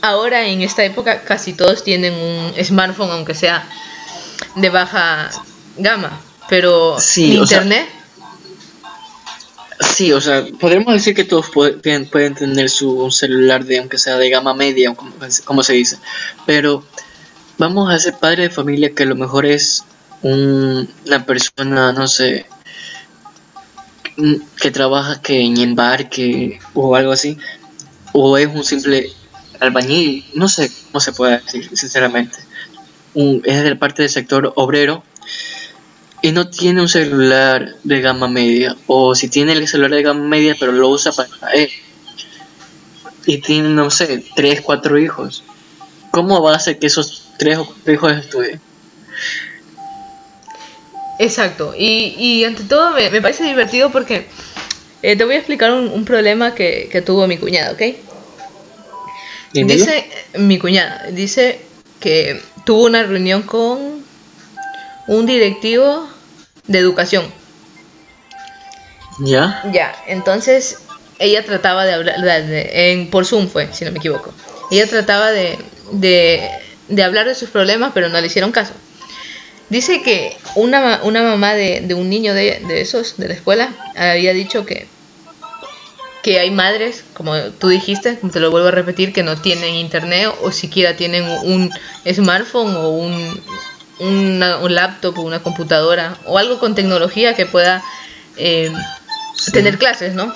ahora 0.00 0.46
en 0.46 0.62
esta 0.62 0.84
época 0.84 1.22
casi 1.22 1.52
todos 1.52 1.82
tienen 1.82 2.14
un 2.14 2.52
smartphone, 2.64 3.10
aunque 3.10 3.34
sea 3.34 3.66
de 4.54 4.68
baja 4.68 5.30
gama, 5.76 6.20
pero 6.48 6.96
internet. 7.16 7.88
Sí, 9.92 10.12
o 10.12 10.20
sea, 10.20 10.44
podríamos 10.58 10.94
decir 10.94 11.14
que 11.14 11.24
todos 11.24 11.50
pueden, 11.50 12.06
pueden 12.06 12.34
tener 12.34 12.68
su 12.68 13.10
celular 13.10 13.64
de, 13.64 13.78
aunque 13.78 13.98
sea 13.98 14.16
de 14.16 14.30
gama 14.30 14.54
media, 14.54 14.94
como, 14.94 15.12
como 15.44 15.62
se 15.62 15.74
dice, 15.74 15.98
pero 16.46 16.84
vamos 17.58 17.92
a 17.92 17.98
ser 17.98 18.14
padre 18.14 18.44
de 18.44 18.50
familia 18.50 18.92
que 18.94 19.04
a 19.04 19.06
lo 19.06 19.14
mejor 19.14 19.46
es 19.46 19.84
una 20.22 21.26
persona, 21.26 21.92
no 21.92 22.08
sé, 22.08 22.46
que 24.60 24.70
trabaja 24.70 25.20
que 25.20 25.40
en 25.40 25.58
embarque 25.58 26.58
o 26.72 26.94
algo 26.96 27.12
así, 27.12 27.38
o 28.12 28.38
es 28.38 28.46
un 28.46 28.64
simple 28.64 29.12
albañil, 29.60 30.24
no 30.34 30.48
sé 30.48 30.70
cómo 30.86 31.00
se 31.00 31.12
puede 31.12 31.38
decir, 31.40 31.70
sinceramente. 31.76 32.38
Un, 33.14 33.42
es 33.44 33.62
de 33.62 33.76
parte 33.76 34.02
del 34.02 34.10
sector 34.10 34.52
obrero 34.56 35.04
y 36.24 36.32
no 36.32 36.48
tiene 36.48 36.80
un 36.80 36.88
celular 36.88 37.76
de 37.84 38.00
gama 38.00 38.28
media, 38.28 38.74
o 38.86 39.14
si 39.14 39.28
tiene 39.28 39.52
el 39.52 39.68
celular 39.68 39.90
de 39.90 40.02
gama 40.02 40.24
media 40.24 40.56
pero 40.58 40.72
lo 40.72 40.88
usa 40.88 41.12
para 41.12 41.52
él, 41.52 41.68
y 43.26 43.36
tiene, 43.42 43.68
no 43.68 43.90
sé, 43.90 44.24
tres, 44.34 44.62
cuatro 44.62 44.98
hijos, 44.98 45.44
¿cómo 46.12 46.40
va 46.40 46.54
a 46.54 46.56
hacer 46.56 46.78
que 46.78 46.86
esos 46.86 47.24
tres 47.38 47.58
o 47.58 47.66
cuatro 47.66 47.92
hijos 47.92 48.12
estudien? 48.16 48.58
Exacto, 51.18 51.74
y, 51.76 52.16
y 52.18 52.44
ante 52.44 52.64
todo 52.64 52.94
me, 52.94 53.20
parece 53.20 53.44
divertido 53.44 53.92
porque 53.92 54.26
eh, 55.02 55.16
te 55.16 55.24
voy 55.24 55.34
a 55.34 55.38
explicar 55.40 55.72
un, 55.72 56.06
problema 56.06 56.54
que, 56.54 56.88
que, 56.90 57.02
tuvo 57.02 57.26
mi 57.26 57.36
cuñada, 57.36 57.72
¿ok? 57.72 57.82
Dice, 59.52 60.08
mi 60.38 60.58
cuñada, 60.58 61.08
dice 61.10 61.60
que 62.00 62.40
tuvo 62.64 62.86
una 62.86 63.02
reunión 63.02 63.42
con 63.42 64.02
un 65.06 65.26
directivo 65.26 66.13
de 66.66 66.78
educación. 66.78 67.24
¿Ya? 69.20 69.62
Ya, 69.72 69.94
entonces 70.06 70.78
ella 71.18 71.44
trataba 71.44 71.84
de 71.84 71.94
hablar, 71.94 72.46
de- 72.46 72.92
en, 72.92 73.10
por 73.10 73.24
Zoom 73.26 73.48
fue, 73.48 73.72
si 73.72 73.84
no 73.84 73.92
me 73.92 73.98
equivoco. 73.98 74.32
Ella 74.70 74.88
trataba 74.88 75.30
de, 75.30 75.56
de, 75.92 76.48
de 76.88 77.02
hablar 77.02 77.26
de 77.26 77.34
sus 77.34 77.50
problemas, 77.50 77.92
pero 77.94 78.08
no 78.08 78.20
le 78.20 78.26
hicieron 78.26 78.50
caso. 78.50 78.72
Dice 79.68 80.02
que 80.02 80.36
una, 80.56 81.00
una 81.04 81.22
mamá 81.22 81.54
de, 81.54 81.80
de 81.80 81.94
un 81.94 82.10
niño 82.10 82.34
de, 82.34 82.62
de 82.66 82.80
esos, 82.80 83.16
de 83.16 83.28
la 83.28 83.34
escuela, 83.34 83.70
había 83.96 84.32
dicho 84.32 84.66
que, 84.66 84.86
que 86.22 86.40
hay 86.40 86.50
madres, 86.50 87.04
como 87.14 87.36
tú 87.58 87.68
dijiste, 87.68 88.14
te 88.32 88.40
lo 88.40 88.50
vuelvo 88.50 88.68
a 88.68 88.72
repetir, 88.72 89.12
que 89.12 89.22
no 89.22 89.40
tienen 89.40 89.74
internet 89.74 90.30
o 90.42 90.50
siquiera 90.50 90.96
tienen 90.96 91.24
un 91.44 91.70
smartphone 92.12 92.74
o 92.76 92.88
un, 92.90 93.40
una- 94.00 94.58
un 94.58 94.74
laptop 94.74 95.18
o 95.18 95.22
una 95.22 95.42
computadora 95.42 96.16
o 96.26 96.38
algo 96.38 96.58
con 96.58 96.74
tecnología 96.74 97.34
que 97.34 97.46
pueda 97.46 97.82
eh, 98.36 98.72
Sí. 99.36 99.52
tener 99.52 99.78
clases, 99.78 100.14
¿no? 100.14 100.34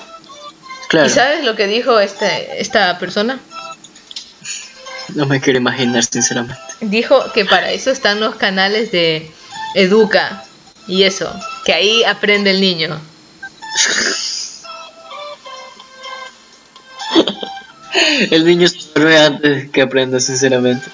Claro. 0.87 1.07
¿Y 1.07 1.09
sabes 1.09 1.43
lo 1.43 1.55
que 1.55 1.67
dijo 1.67 1.99
este, 1.99 2.61
esta 2.61 2.97
persona? 2.99 3.39
No 5.15 5.25
me 5.25 5.41
quiero 5.41 5.59
imaginar, 5.59 6.03
sinceramente. 6.03 6.61
Dijo 6.81 7.31
que 7.33 7.45
para 7.45 7.71
eso 7.71 7.91
están 7.91 8.19
los 8.19 8.35
canales 8.35 8.91
de 8.91 9.31
Educa 9.75 10.43
y 10.87 11.03
eso, 11.03 11.31
que 11.65 11.73
ahí 11.73 12.03
aprende 12.03 12.51
el 12.51 12.61
niño. 12.61 12.99
El 18.31 18.45
niño 18.45 18.67
se 18.67 18.77
duerme 18.95 19.17
antes 19.17 19.69
que 19.71 19.81
aprenda, 19.81 20.19
sinceramente. 20.19 20.85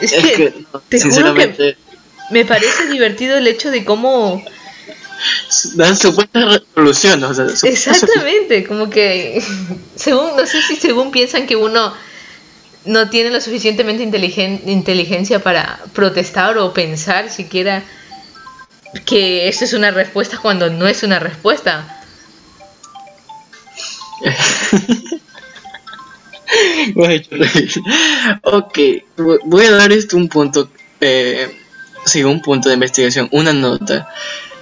Es 0.00 0.12
Es 0.12 0.24
que, 0.24 0.32
que, 0.32 0.54
no, 0.72 0.80
te 0.80 0.98
juro 0.98 1.10
sinceramente, 1.12 1.56
que 1.56 1.76
me 2.30 2.44
parece 2.44 2.86
divertido 2.86 3.36
el 3.36 3.46
hecho 3.46 3.70
de 3.70 3.84
cómo... 3.84 4.42
dan 5.74 5.96
supuestas 5.96 6.44
resoluciones. 6.44 7.30
O 7.30 7.34
sea, 7.34 7.70
Exactamente, 7.70 8.64
como 8.66 8.88
que... 8.88 9.42
Según, 9.96 10.36
no 10.36 10.46
sé 10.46 10.62
si 10.62 10.76
según 10.76 11.10
piensan 11.10 11.46
que 11.46 11.56
uno 11.56 11.92
no 12.84 13.10
tiene 13.10 13.30
lo 13.30 13.40
suficientemente 13.40 14.02
inteligen- 14.04 14.62
inteligencia 14.66 15.42
para 15.42 15.80
protestar 15.92 16.56
o 16.58 16.72
pensar 16.72 17.30
siquiera 17.30 17.82
que 19.04 19.48
eso 19.48 19.64
es 19.64 19.72
una 19.72 19.90
respuesta 19.90 20.38
cuando 20.38 20.70
no 20.70 20.86
es 20.88 21.02
una 21.02 21.18
respuesta. 21.18 21.96
Ok, 28.42 28.78
vo- 29.16 29.38
voy 29.44 29.64
a 29.66 29.70
dar 29.72 29.92
esto 29.92 30.16
un 30.16 30.28
punto, 30.28 30.70
eh, 31.00 31.48
sí, 32.04 32.24
un 32.24 32.42
punto 32.42 32.68
de 32.68 32.74
investigación, 32.74 33.28
una 33.32 33.52
nota. 33.52 34.08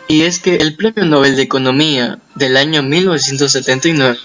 Y 0.09 0.23
es 0.23 0.39
que 0.39 0.57
el 0.57 0.75
Premio 0.77 1.05
Nobel 1.05 1.37
de 1.37 1.43
Economía 1.43 2.19
del 2.35 2.57
año 2.57 2.83
1979 2.83 4.19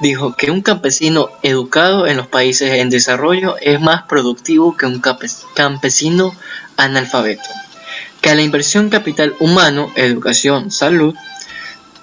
dijo 0.00 0.34
que 0.36 0.50
un 0.50 0.62
campesino 0.62 1.30
educado 1.42 2.06
en 2.06 2.16
los 2.16 2.26
países 2.26 2.70
en 2.72 2.90
desarrollo 2.90 3.56
es 3.60 3.80
más 3.80 4.02
productivo 4.04 4.76
que 4.76 4.86
un 4.86 5.00
campe- 5.00 5.30
campesino 5.54 6.34
analfabeto. 6.76 7.42
Que 8.20 8.30
a 8.30 8.34
la 8.34 8.42
inversión 8.42 8.90
capital 8.90 9.34
humano, 9.38 9.92
educación, 9.96 10.70
salud, 10.70 11.14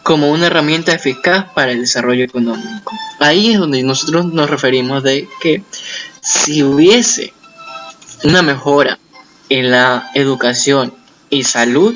como 0.04 0.32
una 0.32 0.48
herramienta 0.48 0.94
eficaz 0.94 1.52
para 1.54 1.72
el 1.72 1.82
desarrollo 1.82 2.24
económico. 2.24 2.92
Ahí 3.20 3.52
es 3.52 3.60
donde 3.60 3.84
nosotros 3.84 4.26
nos 4.26 4.50
referimos 4.50 5.04
de 5.04 5.28
que 5.42 5.64
si 6.22 6.64
hubiese 6.64 7.34
una 8.24 8.42
mejora 8.42 9.00
en 9.50 9.72
la 9.72 10.10
educación 10.14 10.94
y 11.30 11.44
salud 11.44 11.96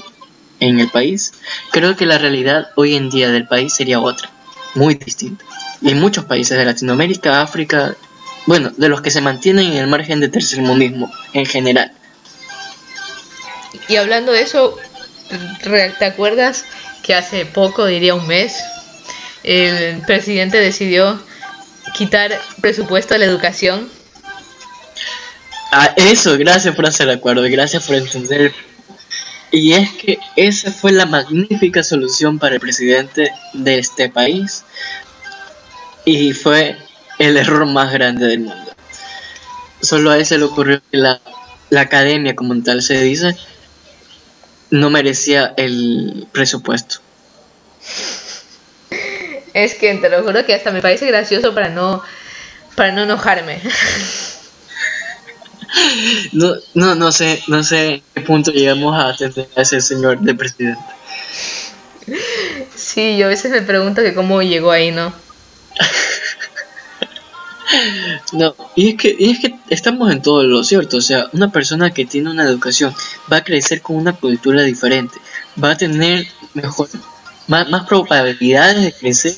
en 0.60 0.80
el 0.80 0.90
país, 0.90 1.34
creo 1.72 1.96
que 1.96 2.06
la 2.06 2.18
realidad 2.18 2.68
hoy 2.76 2.96
en 2.96 3.10
día 3.10 3.30
del 3.30 3.48
país 3.48 3.74
sería 3.74 4.00
otra, 4.00 4.30
muy 4.76 4.96
distinta. 4.96 5.44
Y 5.82 5.92
en 5.92 6.00
muchos 6.00 6.26
países 6.26 6.58
de 6.58 6.66
Latinoamérica, 6.66 7.42
África, 7.42 7.96
bueno, 8.46 8.72
de 8.78 8.90
los 8.90 9.02
que 9.02 9.12
se 9.12 9.22
mantienen 9.22 9.72
en 9.72 9.78
el 9.78 9.88
margen 9.88 10.20
de 10.20 10.30
tercermundismo 10.30 11.12
en 11.34 11.46
general. 11.46 11.92
Y 13.88 13.98
hablando 13.98 14.32
de 14.32 14.42
eso, 14.42 14.78
¿te 16.00 16.06
acuerdas 16.06 16.66
que 17.06 17.14
hace 17.14 17.46
poco, 17.46 17.86
diría 17.86 18.16
un 18.16 18.26
mes, 18.26 18.58
el 19.44 20.02
presidente 20.02 20.58
decidió 20.58 21.22
quitar 21.94 22.32
presupuesto 22.62 23.14
a 23.14 23.18
la 23.18 23.26
educación? 23.26 23.88
Ah, 25.72 25.94
eso, 25.98 26.38
gracias 26.38 26.76
por 26.76 26.88
hacer 26.88 27.08
el 27.08 27.16
acuerdo, 27.16 27.44
gracias 27.44 27.86
por 27.86 27.96
entender. 27.96 28.54
Y 29.52 29.74
es 29.74 29.92
que 29.92 30.18
esa 30.36 30.72
fue 30.72 30.92
la 30.92 31.06
magnífica 31.06 31.84
solución 31.84 32.40
para 32.40 32.56
el 32.56 32.62
presidente 32.62 33.32
de 33.54 33.78
este 33.78 34.10
país. 34.10 34.64
Y 36.06 36.34
fue 36.34 36.78
el 37.20 37.38
error 37.38 37.66
más 37.68 37.92
grande 37.94 38.28
del 38.28 38.40
mundo. 38.42 38.72
Solo 39.82 40.12
a 40.12 40.18
él 40.18 40.26
se 40.26 40.38
le 40.38 40.46
ocurrió 40.46 40.82
que 40.92 40.98
la, 40.98 41.22
la 41.70 41.82
academia, 41.82 42.36
como 42.36 42.62
tal 42.64 42.82
se 42.82 43.02
dice, 43.02 43.36
no 44.76 44.90
merecía 44.90 45.54
el 45.56 46.28
presupuesto. 46.32 46.98
Es 49.54 49.76
que 49.76 49.94
te 49.96 50.10
lo 50.10 50.22
juro 50.24 50.46
que 50.46 50.54
hasta 50.54 50.72
me 50.72 50.82
parece 50.82 51.08
gracioso 51.08 51.56
para 51.56 51.70
no, 51.70 52.04
para 52.76 52.92
no 52.92 53.04
enojarme. 53.04 53.62
No, 56.32 56.54
no, 56.74 56.96
no 56.96 57.12
sé, 57.12 57.44
no 57.48 57.64
sé 57.64 58.02
qué 58.14 58.22
punto 58.22 58.52
llegamos 58.52 58.96
a 58.96 59.10
atender 59.10 59.48
a 59.56 59.62
ese 59.62 59.82
señor 59.82 60.20
de 60.20 60.34
presidente. 60.34 60.82
Sí, 62.76 63.18
yo 63.18 63.26
a 63.26 63.30
veces 63.30 63.52
me 63.52 63.62
pregunto 63.62 64.02
que 64.02 64.14
cómo 64.14 64.42
llegó 64.42 64.72
ahí, 64.72 64.92
¿no? 64.92 65.14
No, 68.34 68.56
y 68.76 68.90
es 68.90 68.96
que, 68.96 69.16
y 69.18 69.32
es 69.32 69.40
que 69.40 69.56
estamos 69.70 70.12
en 70.12 70.22
todo 70.22 70.44
lo 70.44 70.64
cierto, 70.64 70.98
o 70.98 71.02
sea, 71.02 71.30
una 71.34 71.52
persona 71.52 71.92
que 71.92 72.06
tiene 72.06 72.30
una 72.30 72.44
educación 72.44 72.94
va 73.32 73.38
a 73.38 73.44
crecer 73.44 73.82
con 73.82 73.96
una 73.96 74.14
cultura 74.14 74.64
diferente, 74.64 75.18
va 75.62 75.72
a 75.72 75.78
tener 75.78 76.28
mejor, 76.54 76.90
más, 77.48 77.70
más 77.70 77.88
probabilidades 77.88 78.84
de 78.84 78.94
crecer 78.94 79.36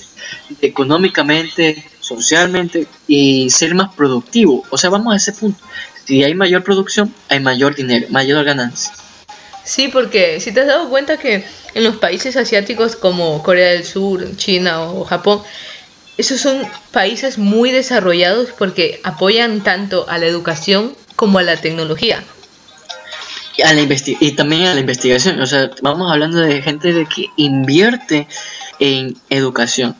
económicamente, 0.61 1.83
socialmente 1.99 2.87
y 3.07 3.49
ser 3.49 3.75
más 3.75 3.93
productivo. 3.93 4.63
O 4.69 4.77
sea, 4.77 4.89
vamos 4.89 5.13
a 5.13 5.17
ese 5.17 5.33
punto. 5.33 5.63
Si 6.05 6.23
hay 6.23 6.33
mayor 6.33 6.63
producción, 6.63 7.13
hay 7.27 7.39
mayor 7.39 7.75
dinero, 7.75 8.07
mayor 8.09 8.43
ganancia. 8.45 8.93
Sí, 9.63 9.89
porque 9.89 10.39
si 10.39 10.53
te 10.53 10.61
has 10.61 10.67
dado 10.67 10.89
cuenta 10.89 11.17
que 11.17 11.43
en 11.73 11.83
los 11.83 11.97
países 11.97 12.37
asiáticos 12.37 12.95
como 12.95 13.43
Corea 13.43 13.71
del 13.71 13.83
Sur, 13.83 14.37
China 14.37 14.83
o 14.83 15.03
Japón, 15.03 15.41
esos 16.17 16.41
son 16.41 16.61
países 16.91 17.37
muy 17.37 17.71
desarrollados 17.71 18.49
porque 18.57 18.99
apoyan 19.03 19.61
tanto 19.63 20.09
a 20.09 20.17
la 20.17 20.25
educación 20.25 20.95
como 21.15 21.39
a 21.39 21.43
la 21.43 21.57
tecnología. 21.57 22.23
Y, 23.57 24.31
también 24.31 24.65
a 24.65 24.73
la 24.73 24.79
investigación. 24.79 25.39
O 25.41 25.47
sea, 25.47 25.71
vamos 25.81 26.11
hablando 26.11 26.39
de 26.39 26.61
gente 26.61 26.93
de 26.93 27.05
que 27.05 27.27
invierte 27.37 28.27
en 28.79 29.15
educación. 29.29 29.95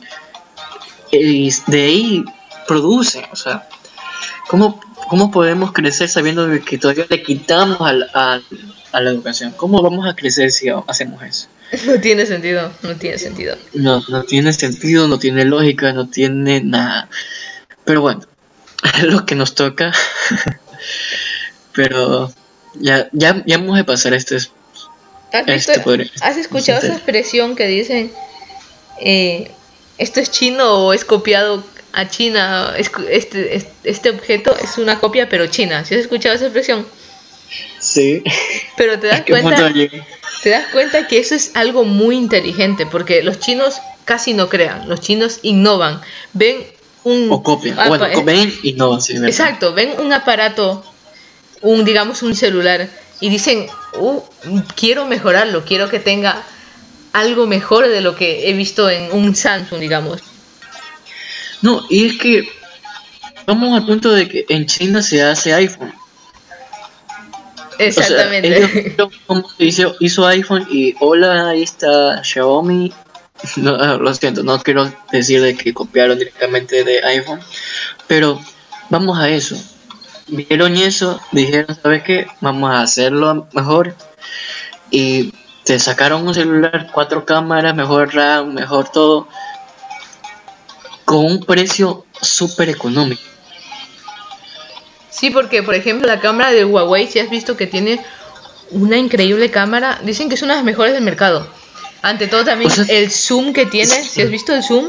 Y 1.10 1.52
de 1.66 1.82
ahí 1.84 2.24
produce. 2.68 3.26
O 3.32 3.36
sea, 3.36 3.68
¿cómo, 4.48 4.80
cómo 5.08 5.30
podemos 5.30 5.72
crecer 5.72 6.08
sabiendo 6.08 6.48
que 6.64 6.78
todavía 6.78 7.06
le 7.08 7.22
quitamos 7.22 7.80
a 7.80 7.92
la, 7.92 8.42
a- 8.92 9.00
la 9.00 9.10
educación? 9.10 9.52
¿Cómo 9.56 9.82
vamos 9.82 10.06
a 10.06 10.14
crecer 10.14 10.50
si 10.50 10.68
hacemos 10.86 11.22
eso? 11.22 11.48
No 11.86 12.00
tiene 12.00 12.24
sentido, 12.26 12.72
no 12.82 12.96
tiene 12.96 13.18
sentido. 13.18 13.56
No, 13.74 14.02
no 14.08 14.22
tiene 14.22 14.52
sentido, 14.52 15.06
no 15.08 15.18
tiene 15.18 15.44
lógica, 15.44 15.92
no 15.92 16.08
tiene 16.08 16.60
nada. 16.62 17.08
Pero 17.84 18.00
bueno, 18.00 18.20
es 18.96 19.02
lo 19.04 19.26
que 19.26 19.34
nos 19.34 19.54
toca. 19.54 19.92
Pero 21.74 22.32
ya, 22.74 23.08
ya, 23.12 23.42
ya 23.46 23.58
vamos 23.58 23.78
a 23.78 23.84
pasar 23.84 24.14
este 24.14 24.36
¿Has, 24.36 25.44
visto- 25.44 25.72
Este 25.72 25.80
podría- 25.80 26.10
has 26.22 26.36
escuchado 26.36 26.78
esa 26.78 26.86
este- 26.88 26.96
expresión 26.98 27.54
que 27.54 27.66
dicen, 27.66 28.10
eh, 29.00 29.50
esto 29.98 30.20
es 30.20 30.30
chino 30.30 30.86
o 30.86 30.92
es 30.94 31.04
copiado 31.04 31.62
a 31.92 32.08
China? 32.08 32.72
Es- 32.78 32.90
Este, 33.10 33.56
este, 33.56 33.72
este 33.84 34.10
objeto 34.10 34.56
es 34.56 34.78
una 34.78 34.98
copia 34.98 35.28
pero 35.28 35.46
china. 35.46 35.84
¿Sí 35.84 35.94
has 35.94 36.00
escuchado 36.00 36.34
esa 36.34 36.46
expresión? 36.46 36.86
Sí. 37.78 38.22
Pero 38.76 38.98
te 38.98 39.06
das 39.08 39.20
¿A 39.20 39.24
qué 39.24 39.34
punto 39.34 39.48
cuenta, 39.56 39.72
te 40.42 40.50
das 40.50 40.66
cuenta 40.72 41.06
que 41.06 41.18
eso 41.18 41.34
es 41.34 41.52
algo 41.54 41.84
muy 41.84 42.16
inteligente 42.16 42.86
porque 42.86 43.22
los 43.22 43.38
chinos 43.38 43.76
casi 44.04 44.34
no 44.34 44.48
crean, 44.48 44.88
los 44.88 45.00
chinos 45.00 45.40
innovan, 45.42 46.00
ven 46.32 46.66
un 47.04 47.28
O 47.30 47.42
copian. 47.42 47.76
bueno, 47.88 48.06
eh, 48.06 48.22
ven 48.24 48.52
no, 48.76 49.00
sí, 49.00 49.14
¿verdad? 49.14 49.28
Exacto, 49.28 49.72
ven 49.74 49.94
un 49.98 50.12
aparato, 50.12 50.84
un 51.62 51.84
digamos 51.84 52.22
un 52.22 52.34
celular 52.34 52.88
y 53.20 53.30
dicen, 53.30 53.66
"Uh, 53.98 54.20
quiero 54.76 55.06
mejorarlo, 55.06 55.64
quiero 55.64 55.88
que 55.88 55.98
tenga 55.98 56.42
algo 57.12 57.46
mejor 57.46 57.88
de 57.88 58.00
lo 58.00 58.14
que 58.14 58.48
he 58.48 58.52
visto 58.52 58.88
en 58.90 59.10
un 59.12 59.34
Samsung, 59.34 59.80
digamos. 59.80 60.20
No, 61.62 61.84
y 61.90 62.06
es 62.06 62.18
que 62.18 62.48
vamos 63.46 63.74
al 63.76 63.84
punto 63.86 64.12
de 64.12 64.28
que 64.28 64.46
en 64.48 64.66
China 64.66 65.02
se 65.02 65.22
hace 65.22 65.52
iPhone. 65.52 65.92
O 67.78 67.92
sea, 67.92 68.04
Exactamente. 68.04 68.56
ellos 68.56 68.70
se 69.56 69.64
hizo, 69.64 69.94
hizo 70.00 70.26
iPhone 70.26 70.66
y 70.70 70.94
hola, 71.00 71.50
ahí 71.50 71.62
está 71.62 72.22
Xiaomi 72.24 72.92
no, 73.56 73.98
lo 73.98 74.14
siento, 74.14 74.42
no 74.42 74.60
quiero 74.60 74.92
decir 75.12 75.40
de 75.42 75.56
que 75.56 75.72
copiaron 75.74 76.18
directamente 76.18 76.84
de 76.84 77.02
iPhone, 77.04 77.40
pero 78.06 78.40
vamos 78.90 79.18
a 79.18 79.28
eso. 79.28 79.56
Vieron 80.26 80.76
eso, 80.76 81.20
dijeron, 81.32 81.76
¿sabes 81.82 82.02
qué? 82.02 82.26
Vamos 82.40 82.70
a 82.70 82.82
hacerlo 82.82 83.48
mejor. 83.52 83.94
Y 84.90 85.32
te 85.64 85.78
sacaron 85.78 86.26
un 86.26 86.34
celular, 86.34 86.90
cuatro 86.92 87.24
cámaras, 87.24 87.74
mejor 87.74 88.14
RAM, 88.14 88.54
mejor 88.54 88.90
todo, 88.90 89.28
con 91.04 91.24
un 91.24 91.40
precio 91.40 92.04
súper 92.20 92.68
económico. 92.68 93.22
Sí, 95.18 95.30
porque 95.30 95.62
por 95.62 95.74
ejemplo 95.74 96.06
la 96.06 96.20
cámara 96.20 96.50
del 96.52 96.66
Huawei, 96.66 97.06
si 97.06 97.18
has 97.18 97.30
visto 97.30 97.56
que 97.56 97.66
tiene 97.66 98.00
una 98.70 98.96
increíble 98.98 99.50
cámara, 99.50 100.00
dicen 100.04 100.28
que 100.28 100.34
es 100.34 100.42
una 100.42 100.54
de 100.54 100.58
las 100.58 100.64
mejores 100.64 100.92
del 100.94 101.02
mercado. 101.02 101.46
Ante 102.02 102.28
todo 102.28 102.44
también 102.44 102.70
O 102.70 102.74
sea- 102.74 102.84
el 102.88 103.10
zoom 103.10 103.52
que 103.52 103.66
tiene, 103.66 103.90
si 104.04 104.22
has 104.22 104.30
visto 104.30 104.54
el 104.54 104.62
zoom, 104.62 104.86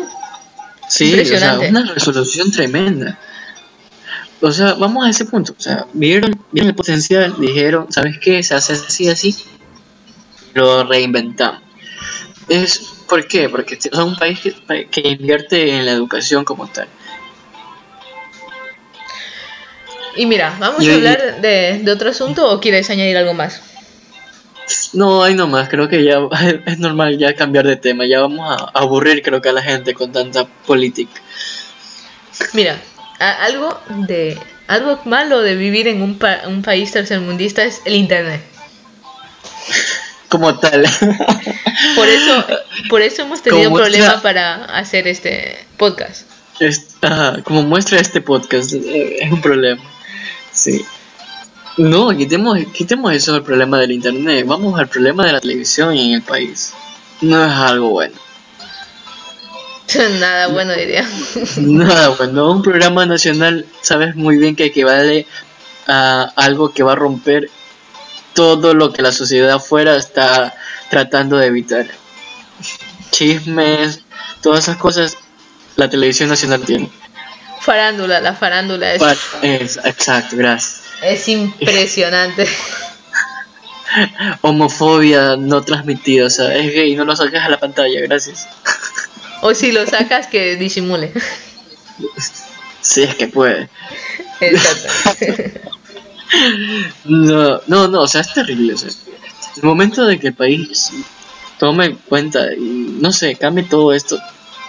Sí, 0.89 1.05
o 1.05 1.15
sea, 1.15 1.21
Impresionante. 1.23 1.69
una 1.69 1.93
resolución 1.93 2.51
tremenda. 2.51 3.19
O 4.41 4.51
sea, 4.51 4.73
vamos 4.73 5.05
a 5.05 5.09
ese 5.11 5.25
punto. 5.25 5.53
O 5.55 5.61
sea, 5.61 5.85
vieron, 5.93 6.39
vieron 6.51 6.69
el 6.69 6.75
potencial, 6.75 7.35
dijeron, 7.37 7.85
¿sabes 7.91 8.17
qué? 8.19 8.41
Se 8.41 8.55
hace 8.55 8.73
así, 8.73 9.07
así. 9.07 9.35
Lo 10.55 10.83
reinventamos. 10.85 11.61
Es, 12.47 12.79
¿Por 13.07 13.27
qué? 13.27 13.49
Porque 13.49 13.75
es 13.75 13.99
un 13.99 14.15
país 14.15 14.39
que, 14.39 14.87
que 14.89 15.07
invierte 15.09 15.75
en 15.77 15.85
la 15.85 15.91
educación 15.91 16.43
como 16.43 16.67
tal. 16.67 16.87
Y 20.19 20.25
mira, 20.25 20.53
¿vamos 20.59 20.85
a 20.85 20.93
hablar 20.93 21.39
de, 21.41 21.79
de 21.81 21.91
otro 21.91 22.09
asunto 22.09 22.51
o 22.51 22.59
quieres 22.59 22.89
añadir 22.89 23.15
algo 23.15 23.33
más? 23.33 23.61
No, 24.93 25.23
hay 25.23 25.33
nomás, 25.33 25.69
creo 25.69 25.87
que 25.87 26.03
ya 26.03 26.19
es 26.65 26.77
normal 26.77 27.17
ya 27.17 27.33
cambiar 27.35 27.65
de 27.65 27.77
tema. 27.77 28.05
Ya 28.05 28.19
vamos 28.19 28.45
a 28.51 28.65
aburrir, 28.77 29.21
creo 29.23 29.41
que 29.41 29.47
a 29.49 29.53
la 29.53 29.61
gente 29.61 29.93
con 29.93 30.11
tanta 30.11 30.45
política. 30.67 31.21
Mira, 32.53 32.79
algo 33.19 33.79
de 34.07 34.37
algo 34.67 34.99
malo 35.05 35.41
de 35.41 35.55
vivir 35.55 35.87
en 35.87 36.01
un, 36.01 36.17
pa- 36.19 36.41
un 36.47 36.61
país 36.61 36.91
tercermundista 36.91 37.63
es 37.63 37.81
el 37.85 37.95
internet. 37.95 38.41
Como 40.29 40.59
tal. 40.59 40.83
Por 41.95 42.07
eso, 42.07 42.45
por 42.89 43.01
eso 43.01 43.21
hemos 43.23 43.41
tenido 43.41 43.63
Como 43.63 43.77
problema 43.77 44.05
muestra- 44.09 44.21
para 44.21 44.65
hacer 44.65 45.07
este 45.07 45.57
podcast. 45.77 46.23
Es- 46.59 46.87
como 47.45 47.63
muestra 47.63 47.99
este 47.99 48.19
podcast, 48.21 48.73
eh, 48.73 49.15
es 49.21 49.31
un 49.31 49.41
problema. 49.41 49.81
Sí. 50.59 50.85
No, 51.77 52.09
quitemos, 52.09 52.57
quitemos 52.73 53.13
eso 53.13 53.31
del 53.31 53.43
problema 53.43 53.77
del 53.79 53.93
internet. 53.93 54.45
Vamos 54.45 54.77
al 54.77 54.89
problema 54.89 55.25
de 55.25 55.31
la 55.31 55.39
televisión 55.39 55.93
en 55.93 56.15
el 56.15 56.21
país. 56.21 56.73
No 57.21 57.45
es 57.45 57.51
algo 57.51 57.91
bueno. 57.91 58.15
Nada 60.19 60.47
bueno 60.47 60.73
diría. 60.73 61.07
Nada 61.57 62.09
bueno. 62.09 62.51
Un 62.51 62.61
programa 62.61 63.05
nacional, 63.05 63.65
sabes 63.81 64.17
muy 64.17 64.37
bien 64.37 64.57
que 64.57 64.65
equivale 64.65 65.25
a 65.87 66.33
algo 66.35 66.73
que 66.73 66.83
va 66.83 66.91
a 66.91 66.95
romper 66.95 67.49
todo 68.33 68.73
lo 68.73 68.91
que 68.91 69.01
la 69.01 69.13
sociedad 69.13 69.51
afuera 69.51 69.95
está 69.95 70.53
tratando 70.89 71.37
de 71.37 71.47
evitar. 71.47 71.87
Chismes, 73.11 74.01
todas 74.41 74.65
esas 74.65 74.75
cosas, 74.75 75.17
la 75.77 75.89
televisión 75.89 76.27
nacional 76.27 76.61
tiene. 76.65 76.89
Farándula, 77.69 78.19
la 78.19 78.33
farándula 78.33 78.95
es, 78.95 79.79
exacto, 79.83 80.35
gracias. 80.35 80.81
es 81.03 81.27
impresionante. 81.27 82.47
Homofobia 84.41 85.35
no 85.37 85.61
transmitida, 85.61 86.25
o 86.25 86.29
sea, 86.31 86.55
es 86.55 86.73
gay, 86.73 86.95
no 86.95 87.05
lo 87.05 87.15
sacas 87.15 87.45
a 87.45 87.49
la 87.49 87.59
pantalla, 87.59 88.01
gracias. 88.01 88.47
O 89.43 89.53
si 89.53 89.71
lo 89.71 89.85
sacas 89.85 90.25
que 90.25 90.55
disimule. 90.55 91.13
Si 92.81 93.03
es 93.03 93.13
que 93.13 93.27
puede. 93.27 93.69
Exacto. 94.41 95.43
No, 97.05 97.61
no, 97.67 97.87
no, 97.87 98.01
o 98.01 98.07
sea, 98.07 98.21
es 98.21 98.33
terrible. 98.33 98.73
O 98.73 98.77
sea, 98.77 98.89
el 99.57 99.63
momento 99.63 100.05
de 100.05 100.19
que 100.19 100.27
el 100.27 100.33
país 100.33 100.91
tome 101.59 101.85
en 101.85 101.95
cuenta 101.97 102.51
y, 102.51 102.97
no 102.99 103.11
sé, 103.11 103.35
cambie 103.35 103.63
todo 103.63 103.93
esto, 103.93 104.19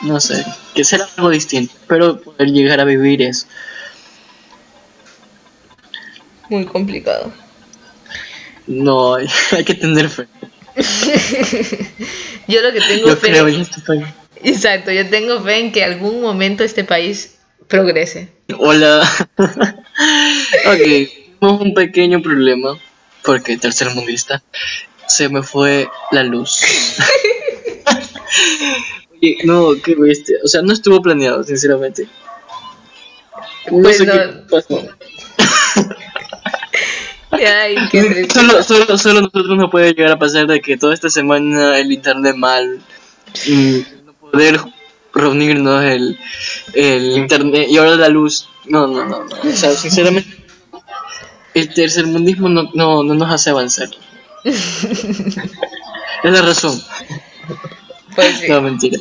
no 0.02 0.20
sé, 0.20 0.44
que 0.74 0.84
sea 0.84 1.06
algo 1.16 1.30
distinto, 1.30 1.74
pero 1.86 2.20
poder 2.20 2.48
llegar 2.48 2.80
a 2.80 2.84
vivir 2.84 3.22
eso. 3.22 3.46
Muy 6.48 6.66
complicado. 6.66 7.32
No, 8.66 9.14
hay 9.52 9.64
que 9.64 9.74
tener 9.74 10.08
fe. 10.08 10.26
Yo 12.48 12.62
lo 12.62 12.72
que 12.72 12.80
tengo 12.80 13.08
Yo 13.08 13.16
fe. 13.16 13.28
creo 13.28 13.48
en 13.48 13.60
este 13.60 13.80
país. 13.80 14.04
Exacto, 14.42 14.90
yo 14.90 15.06
tengo 15.10 15.42
fe 15.42 15.58
en 15.58 15.70
que 15.70 15.84
algún 15.84 16.22
momento 16.22 16.64
este 16.64 16.82
país 16.82 17.36
progrese. 17.68 18.32
Hola. 18.58 19.06
ok, 19.36 21.08
tenemos 21.38 21.60
un 21.60 21.74
pequeño 21.74 22.22
problema, 22.22 22.78
porque 23.22 23.58
tercermundista, 23.58 24.42
se 25.06 25.28
me 25.28 25.42
fue 25.42 25.90
la 26.10 26.22
luz. 26.22 26.62
No, 29.44 29.72
qué 29.82 29.94
bestia. 29.94 30.36
O 30.44 30.48
sea, 30.48 30.62
no 30.62 30.72
estuvo 30.72 31.00
planeado, 31.02 31.42
sinceramente. 31.44 32.08
No 33.70 33.82
Pues 33.82 33.98
sé 33.98 34.06
no. 34.06 34.12
qué 34.12 34.18
pasó. 34.50 34.82
Ay, 37.30 37.76
qué 37.90 38.02
triste. 38.04 38.34
Solo, 38.34 38.62
solo, 38.62 38.98
solo 38.98 39.20
nosotros 39.22 39.56
no 39.56 39.70
puede 39.70 39.92
llegar 39.94 40.12
a 40.12 40.18
pasar 40.18 40.46
de 40.46 40.60
que 40.60 40.76
toda 40.76 40.94
esta 40.94 41.08
semana 41.10 41.78
el 41.78 41.92
internet 41.92 42.34
mal, 42.36 42.80
y 43.46 43.84
no 44.04 44.12
poder 44.14 44.60
reunirnos 45.14 45.84
el, 45.84 46.18
el 46.74 47.12
internet 47.16 47.66
y 47.70 47.78
ahora 47.78 47.96
la 47.96 48.08
luz. 48.08 48.48
No, 48.66 48.86
no, 48.86 49.04
no, 49.04 49.24
no. 49.24 49.50
O 49.50 49.52
sea, 49.56 49.72
sinceramente, 49.72 50.28
el 51.54 51.72
tercermundismo 51.74 52.48
no, 52.48 52.70
no, 52.74 53.02
no 53.02 53.14
nos 53.14 53.30
hace 53.30 53.50
avanzar. 53.50 53.88
es 54.44 55.36
la 56.24 56.42
razón. 56.42 56.80
Pues 58.14 58.38
sí. 58.38 58.48
No, 58.48 58.62
mentira. 58.62 58.98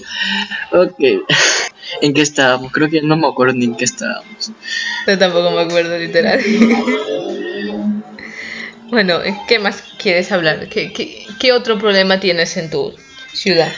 Ok. 0.71 0.99
¿En 2.01 2.13
qué 2.13 2.21
estábamos? 2.21 2.71
Creo 2.71 2.89
que 2.89 3.01
no 3.01 3.17
me 3.17 3.27
acuerdo 3.27 3.53
ni 3.55 3.65
en 3.65 3.75
qué 3.75 3.85
estábamos. 3.85 4.51
Yo 5.07 5.17
tampoco 5.17 5.51
me 5.51 5.61
acuerdo, 5.61 5.97
literal. 5.97 6.39
Bueno, 8.89 9.19
¿qué 9.47 9.59
más 9.59 9.83
quieres 9.99 10.31
hablar? 10.31 10.67
¿Qué, 10.67 10.91
qué, 10.91 11.27
qué 11.39 11.51
otro 11.53 11.77
problema 11.77 12.19
tienes 12.19 12.57
en 12.57 12.71
tu 12.71 12.95
ciudad? 13.31 13.71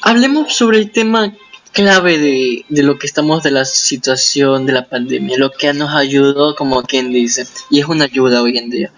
Hablemos 0.00 0.56
sobre 0.56 0.78
el 0.78 0.90
tema 0.90 1.34
clave 1.72 2.16
de, 2.16 2.64
de 2.68 2.82
lo 2.82 2.98
que 2.98 3.06
estamos 3.06 3.42
de 3.42 3.50
la 3.50 3.66
situación 3.66 4.64
de 4.64 4.72
la 4.72 4.88
pandemia, 4.88 5.36
lo 5.36 5.50
que 5.50 5.74
nos 5.74 5.94
ayudó, 5.94 6.54
como 6.54 6.82
quien 6.82 7.12
dice, 7.12 7.46
y 7.68 7.80
es 7.80 7.86
una 7.86 8.04
ayuda 8.04 8.40
hoy 8.40 8.56
en 8.56 8.70
día. 8.70 8.90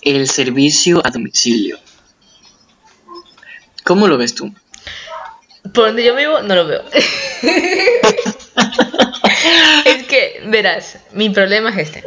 El 0.00 0.28
servicio 0.28 1.02
a 1.04 1.10
domicilio. 1.10 1.78
¿Cómo 3.86 4.08
lo 4.08 4.18
ves 4.18 4.34
tú? 4.34 4.52
Por 5.72 5.86
donde 5.86 6.04
yo 6.04 6.14
vivo, 6.16 6.42
no 6.42 6.54
lo 6.54 6.66
veo. 6.66 6.82
es 9.84 10.04
que, 10.06 10.42
verás, 10.46 10.98
mi 11.12 11.30
problema 11.30 11.70
es 11.70 11.78
este. 11.88 12.04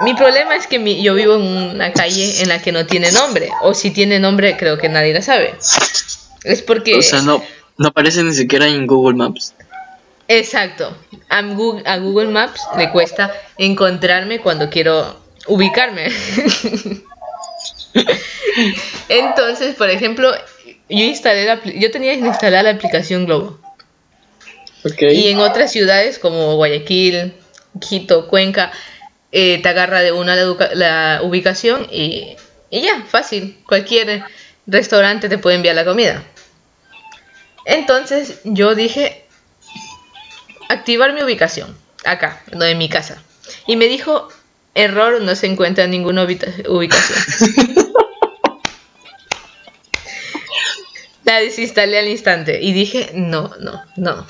Mi 0.00 0.14
problema 0.14 0.56
es 0.56 0.66
que 0.66 0.78
mi- 0.78 1.02
yo 1.02 1.14
vivo 1.14 1.36
en 1.36 1.42
una 1.42 1.92
calle 1.92 2.42
en 2.42 2.48
la 2.48 2.60
que 2.60 2.70
no 2.72 2.86
tiene 2.86 3.10
nombre. 3.12 3.48
O 3.62 3.74
si 3.74 3.90
tiene 3.90 4.18
nombre, 4.20 4.56
creo 4.56 4.76
que 4.78 4.88
nadie 4.88 5.14
la 5.14 5.22
sabe. 5.22 5.54
Es 6.44 6.62
porque... 6.62 6.96
O 6.96 7.02
sea, 7.02 7.22
no, 7.22 7.42
no 7.78 7.88
aparece 7.88 8.22
ni 8.22 8.34
siquiera 8.34 8.66
en 8.68 8.86
Google 8.86 9.16
Maps. 9.16 9.54
Exacto. 10.28 10.96
A 11.28 11.40
Google, 11.42 11.82
a 11.88 11.96
Google 11.98 12.28
Maps 12.28 12.60
le 12.76 12.90
cuesta 12.90 13.32
encontrarme 13.56 14.40
cuando 14.40 14.68
quiero 14.70 15.18
ubicarme. 15.46 16.08
Entonces, 19.08 19.74
por 19.74 19.90
ejemplo, 19.90 20.32
yo 20.88 21.04
instalé 21.04 21.44
la, 21.44 21.62
yo 21.62 21.90
tenía 21.90 22.14
instalada 22.14 22.64
la 22.64 22.70
aplicación 22.70 23.26
Globo. 23.26 23.58
Y 25.00 25.28
en 25.28 25.38
otras 25.38 25.72
ciudades 25.72 26.18
como 26.18 26.54
Guayaquil, 26.56 27.34
Quito, 27.80 28.28
Cuenca, 28.28 28.70
eh, 29.32 29.60
te 29.60 29.68
agarra 29.68 30.00
de 30.00 30.12
una 30.12 30.36
la, 30.36 31.20
ubicación 31.22 31.88
y, 31.90 32.36
y 32.70 32.82
ya, 32.82 33.04
fácil. 33.08 33.58
Cualquier 33.66 34.22
restaurante 34.66 35.28
te 35.28 35.38
puede 35.38 35.56
enviar 35.56 35.74
la 35.74 35.84
comida. 35.84 36.22
Entonces 37.64 38.40
yo 38.44 38.76
dije, 38.76 39.24
activar 40.68 41.12
mi 41.12 41.22
ubicación, 41.22 41.76
acá, 42.04 42.42
no 42.52 42.64
en 42.64 42.78
mi 42.78 42.88
casa. 42.88 43.20
Y 43.66 43.76
me 43.76 43.86
dijo, 43.86 44.28
error, 44.74 45.20
no 45.20 45.34
se 45.34 45.46
encuentra 45.46 45.86
ninguna 45.86 46.24
ubicación. 46.24 47.18
La 51.26 51.40
desinstalé 51.40 51.98
al 51.98 52.08
instante 52.08 52.60
y 52.62 52.72
dije, 52.72 53.10
no, 53.14 53.50
no, 53.60 53.82
no. 53.96 54.26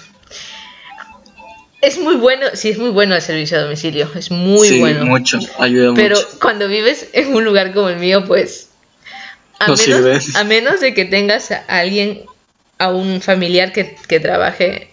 Es 1.82 1.98
muy 1.98 2.16
bueno, 2.16 2.46
sí, 2.54 2.70
es 2.70 2.78
muy 2.78 2.88
bueno 2.90 3.14
el 3.14 3.20
servicio 3.22 3.58
a 3.58 3.60
domicilio, 3.62 4.10
es 4.16 4.30
muy 4.30 4.66
sí, 4.66 4.80
bueno. 4.80 5.04
mucho, 5.04 5.38
ayuda 5.58 5.92
Pero 5.94 6.16
mucho. 6.16 6.28
cuando 6.40 6.66
vives 6.68 7.10
en 7.12 7.34
un 7.34 7.44
lugar 7.44 7.72
como 7.74 7.90
el 7.90 7.96
mío, 7.98 8.24
pues 8.26 8.70
A, 9.58 9.68
No 9.68 9.74
menos, 9.76 9.80
sirve. 9.80 10.18
a 10.34 10.44
menos 10.44 10.80
de 10.80 10.94
que 10.94 11.04
tengas 11.04 11.50
a 11.50 11.62
alguien, 11.68 12.22
a 12.78 12.88
un 12.88 13.20
familiar 13.20 13.72
que, 13.72 13.94
que 14.08 14.18
trabaje 14.18 14.90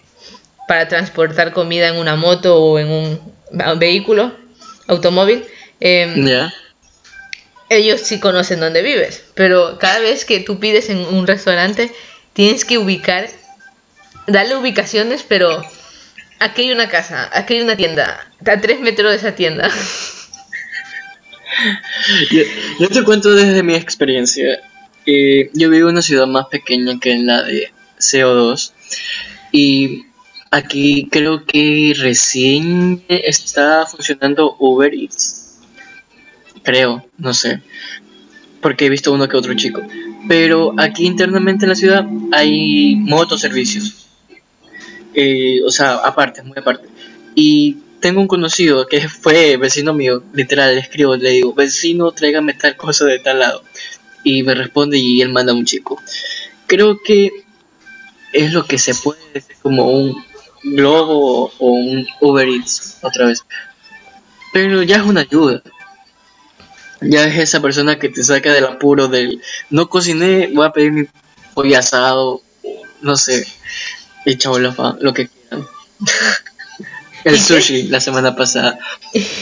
para 0.68 0.86
transportar 0.88 1.52
comida 1.52 1.88
en 1.88 1.96
una 1.96 2.16
moto 2.16 2.62
o 2.62 2.78
en 2.78 2.90
un 2.90 3.18
vehículo, 3.78 4.32
automóvil, 4.88 5.44
Ya. 5.80 6.52
Ellos 7.76 8.00
sí 8.00 8.20
conocen 8.20 8.60
dónde 8.60 8.82
vives. 8.82 9.24
Pero 9.34 9.78
cada 9.78 9.98
vez 10.00 10.24
que 10.24 10.40
tú 10.40 10.58
pides 10.58 10.90
en 10.90 10.98
un 10.98 11.26
restaurante, 11.26 11.92
tienes 12.32 12.64
que 12.64 12.78
ubicar, 12.78 13.28
darle 14.26 14.56
ubicaciones, 14.56 15.24
pero 15.26 15.62
aquí 16.38 16.62
hay 16.62 16.72
una 16.72 16.88
casa, 16.88 17.30
aquí 17.32 17.54
hay 17.54 17.62
una 17.62 17.76
tienda, 17.76 18.26
a 18.44 18.60
tres 18.60 18.80
metros 18.80 19.10
de 19.10 19.16
esa 19.16 19.34
tienda. 19.34 19.70
Yo, 22.80 22.88
te 22.88 23.04
cuento 23.04 23.32
desde 23.34 23.62
mi 23.62 23.74
experiencia. 23.74 24.60
Eh, 25.06 25.50
yo 25.52 25.70
vivo 25.70 25.88
en 25.88 25.94
una 25.94 26.02
ciudad 26.02 26.26
más 26.26 26.46
pequeña 26.46 26.98
que 26.98 27.16
la 27.18 27.42
de 27.42 27.70
CO2 27.98 28.72
y 29.52 30.06
aquí 30.50 31.08
creo 31.10 31.44
que 31.44 31.94
recién 31.96 33.04
está 33.08 33.86
funcionando 33.86 34.56
Uber 34.58 34.92
Eats. 34.92 35.43
Creo, 36.64 37.06
no 37.18 37.32
sé. 37.32 37.60
Porque 38.60 38.86
he 38.86 38.88
visto 38.88 39.12
uno 39.12 39.28
que 39.28 39.36
otro 39.36 39.54
chico. 39.54 39.82
Pero 40.26 40.74
aquí 40.78 41.06
internamente 41.06 41.66
en 41.66 41.68
la 41.68 41.76
ciudad 41.76 42.06
hay 42.32 42.96
motoservicios. 42.96 44.08
Eh, 45.14 45.60
o 45.64 45.70
sea, 45.70 45.96
aparte, 45.96 46.42
muy 46.42 46.58
aparte. 46.58 46.88
Y 47.36 47.76
tengo 48.00 48.20
un 48.20 48.26
conocido 48.26 48.86
que 48.86 49.08
fue 49.08 49.56
vecino 49.56 49.94
mío, 49.94 50.22
literal, 50.32 50.74
le 50.74 50.80
escribo, 50.80 51.16
le 51.16 51.30
digo, 51.30 51.54
vecino, 51.54 52.10
tráigame 52.10 52.54
tal 52.54 52.76
cosa 52.76 53.04
de 53.04 53.18
tal 53.18 53.38
lado. 53.38 53.62
Y 54.24 54.42
me 54.42 54.54
responde 54.54 54.98
y 54.98 55.20
él 55.20 55.30
manda 55.30 55.52
a 55.52 55.54
un 55.54 55.66
chico. 55.66 56.00
Creo 56.66 56.98
que 57.02 57.30
es 58.32 58.52
lo 58.52 58.64
que 58.66 58.78
se 58.78 58.94
puede 58.94 59.20
decir 59.32 59.56
como 59.62 59.90
un 59.90 60.24
Globo 60.64 61.52
o 61.58 61.66
un 61.66 62.06
Uber 62.20 62.48
Eats 62.48 62.98
otra 63.02 63.26
vez. 63.26 63.44
Pero 64.52 64.82
ya 64.82 64.96
es 64.96 65.02
una 65.02 65.20
ayuda. 65.20 65.62
Ya 67.10 67.24
es 67.26 67.36
esa 67.38 67.60
persona 67.60 67.98
que 67.98 68.08
te 68.08 68.22
saca 68.22 68.52
del 68.52 68.66
apuro 68.66 69.08
del 69.08 69.40
no 69.70 69.88
cociné, 69.88 70.48
voy 70.52 70.66
a 70.66 70.72
pedir 70.72 70.92
mi 70.92 71.06
pollo 71.54 71.78
asado, 71.78 72.42
no 73.02 73.16
sé, 73.16 73.46
el 74.24 74.38
chabolafán, 74.38 74.96
lo 75.00 75.12
que 75.12 75.28
quieran. 75.28 75.66
El 77.24 77.36
¿Y 77.36 77.38
sushi 77.38 77.84
la 77.84 78.00
semana 78.00 78.36
pasada 78.36 78.78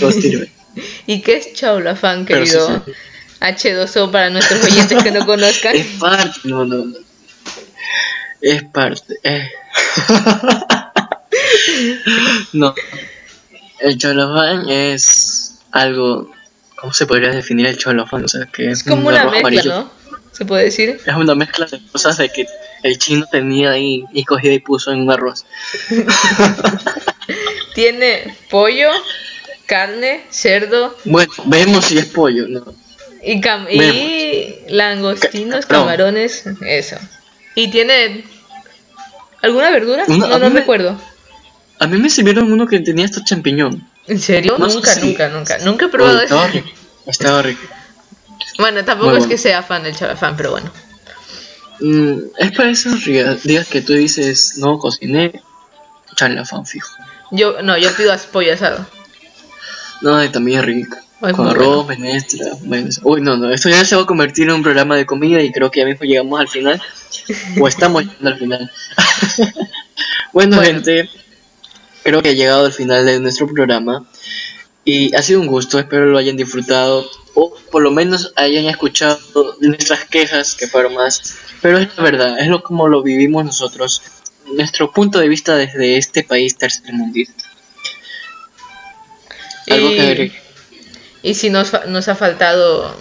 lo 0.00 0.12
sirve. 0.12 0.52
¿Y 1.06 1.20
qué 1.20 1.36
es 1.38 1.52
chaulafán, 1.54 2.24
Pero 2.24 2.46
sí, 2.46 2.52
querido 2.52 2.84
sí. 2.86 2.92
H2O 3.40 4.10
para 4.12 4.30
nuestros 4.30 4.62
oyentes 4.64 5.02
que 5.02 5.10
no 5.10 5.26
conozcan? 5.26 5.74
Es 5.74 5.86
parte, 5.98 6.40
no, 6.44 6.64
no, 6.64 6.84
no. 6.84 6.96
Es 8.40 8.62
parte. 8.64 9.16
eh. 9.24 9.50
no. 12.52 12.74
El 13.80 13.98
cholofán 13.98 14.68
es 14.68 15.54
algo. 15.72 16.30
¿Cómo 16.82 16.92
se 16.92 17.06
podría 17.06 17.30
definir 17.30 17.66
el 17.66 17.78
cholofán? 17.78 18.24
O 18.24 18.28
sea, 18.28 18.44
que 18.46 18.66
es, 18.70 18.80
Es 18.80 18.84
como 18.84 19.08
un 19.08 19.14
una 19.14 19.22
mezcla, 19.24 19.38
amarillo. 19.38 19.70
¿no? 19.70 19.90
Se 20.32 20.44
puede 20.44 20.64
decir. 20.64 21.00
Es 21.06 21.14
una 21.14 21.34
mezcla 21.34 21.64
de 21.66 21.80
cosas 21.92 22.18
de 22.18 22.28
que 22.28 22.46
el 22.82 22.98
chino 22.98 23.24
tenía 23.30 23.70
ahí 23.70 24.04
y 24.12 24.24
cogió 24.24 24.52
y 24.52 24.58
puso 24.58 24.90
en 24.92 25.00
un 25.02 25.10
arroz. 25.10 25.46
Tiene 27.74 28.36
pollo, 28.50 28.90
carne, 29.66 30.24
cerdo 30.30 30.96
Bueno, 31.04 31.32
vemos 31.46 31.84
si 31.86 31.98
es 31.98 32.06
pollo, 32.06 32.46
¿no? 32.48 32.64
y, 33.24 33.40
cam- 33.40 33.68
y 33.70 33.78
Vemos. 33.78 34.72
langostinos, 34.72 35.66
Ca- 35.66 35.76
no. 35.76 35.80
camarones, 35.84 36.44
eso. 36.66 36.96
¿Y 37.54 37.68
tiene 37.70 38.24
alguna 39.42 39.70
verdura? 39.70 40.04
Una- 40.08 40.26
no, 40.26 40.38
no 40.40 40.50
me- 40.50 40.60
recuerdo. 40.60 41.00
A 41.78 41.86
mí 41.86 41.98
me 41.98 42.10
sirvieron 42.10 42.52
uno 42.52 42.66
que 42.66 42.80
tenía 42.80 43.04
hasta 43.04 43.22
champiñón. 43.24 43.88
¿En 44.06 44.18
serio? 44.20 44.56
No 44.58 44.66
nunca, 44.68 44.94
nunca, 44.96 45.28
nunca. 45.28 45.58
Nunca 45.58 45.86
he 45.86 45.88
probado 45.88 46.20
estaba 46.20 46.44
eso. 46.46 46.52
rico. 46.54 46.68
Estaba 47.06 47.42
rico. 47.42 47.62
Bueno, 48.58 48.84
tampoco 48.84 49.10
es 49.12 49.18
bueno. 49.18 49.28
que 49.28 49.38
sea 49.38 49.62
fan 49.62 49.82
del 49.82 49.96
cholafán, 49.96 50.36
pero 50.36 50.50
bueno. 50.52 50.70
Mm, 51.80 52.18
es 52.38 52.52
para 52.52 52.70
esos 52.70 53.04
días 53.04 53.68
que 53.68 53.80
tú 53.82 53.92
dices, 53.94 54.54
no 54.58 54.78
cociné, 54.78 55.32
charlafán 56.16 56.66
fijo. 56.66 56.90
Yo, 57.30 57.62
no, 57.62 57.78
yo 57.78 57.94
pido 57.96 58.14
pollo 58.30 58.52
asado. 58.52 58.86
No, 60.00 60.22
y 60.22 60.28
también 60.28 60.60
es 60.60 60.66
rico. 60.66 60.96
Ay, 61.20 61.32
Con 61.32 61.48
arroz, 61.48 61.86
menestra, 61.86 62.46
mayonesa. 62.66 63.00
Uy, 63.04 63.20
no, 63.20 63.36
no, 63.36 63.48
esto 63.50 63.68
ya 63.68 63.84
se 63.84 63.94
va 63.94 64.02
a 64.02 64.06
convertir 64.06 64.48
en 64.48 64.54
un 64.56 64.62
programa 64.62 64.96
de 64.96 65.06
comida 65.06 65.40
y 65.40 65.52
creo 65.52 65.70
que 65.70 65.80
ya 65.80 65.86
mismo 65.86 66.04
llegamos 66.04 66.40
al 66.40 66.48
final. 66.48 66.82
o 67.60 67.68
estamos 67.68 68.02
llegando 68.04 68.28
al 68.30 68.38
final. 68.38 68.70
bueno, 70.32 70.56
Bueno. 70.56 70.62
gente, 70.62 71.08
creo 72.02 72.22
que 72.22 72.30
ha 72.30 72.34
llegado 72.34 72.66
al 72.66 72.72
final 72.72 73.06
de 73.06 73.20
nuestro 73.20 73.46
programa. 73.46 74.04
Y 74.84 75.14
ha 75.14 75.22
sido 75.22 75.40
un 75.40 75.46
gusto, 75.46 75.78
espero 75.78 76.06
lo 76.06 76.18
hayan 76.18 76.36
disfrutado. 76.36 77.08
O 77.34 77.54
por 77.70 77.82
lo 77.82 77.90
menos 77.90 78.32
hayan 78.36 78.66
escuchado 78.66 79.18
nuestras 79.60 80.04
quejas, 80.06 80.54
que 80.54 80.66
fueron 80.66 80.94
más. 80.94 81.36
Pero 81.60 81.78
es 81.78 81.88
la 81.96 82.02
verdad, 82.02 82.38
es 82.38 82.48
lo 82.48 82.62
como 82.62 82.88
lo 82.88 83.02
vivimos 83.02 83.44
nosotros. 83.44 84.02
Nuestro 84.54 84.92
punto 84.92 85.18
de 85.20 85.28
vista 85.28 85.56
desde 85.56 85.96
este 85.96 86.24
país 86.24 86.56
tercermundista. 86.56 87.44
Algo 89.70 89.90
que 89.90 90.00
agregar. 90.00 90.36
Y, 91.22 91.30
y 91.30 91.34
si 91.34 91.50
nos, 91.50 91.72
nos 91.86 92.08
ha 92.08 92.16
faltado 92.16 92.96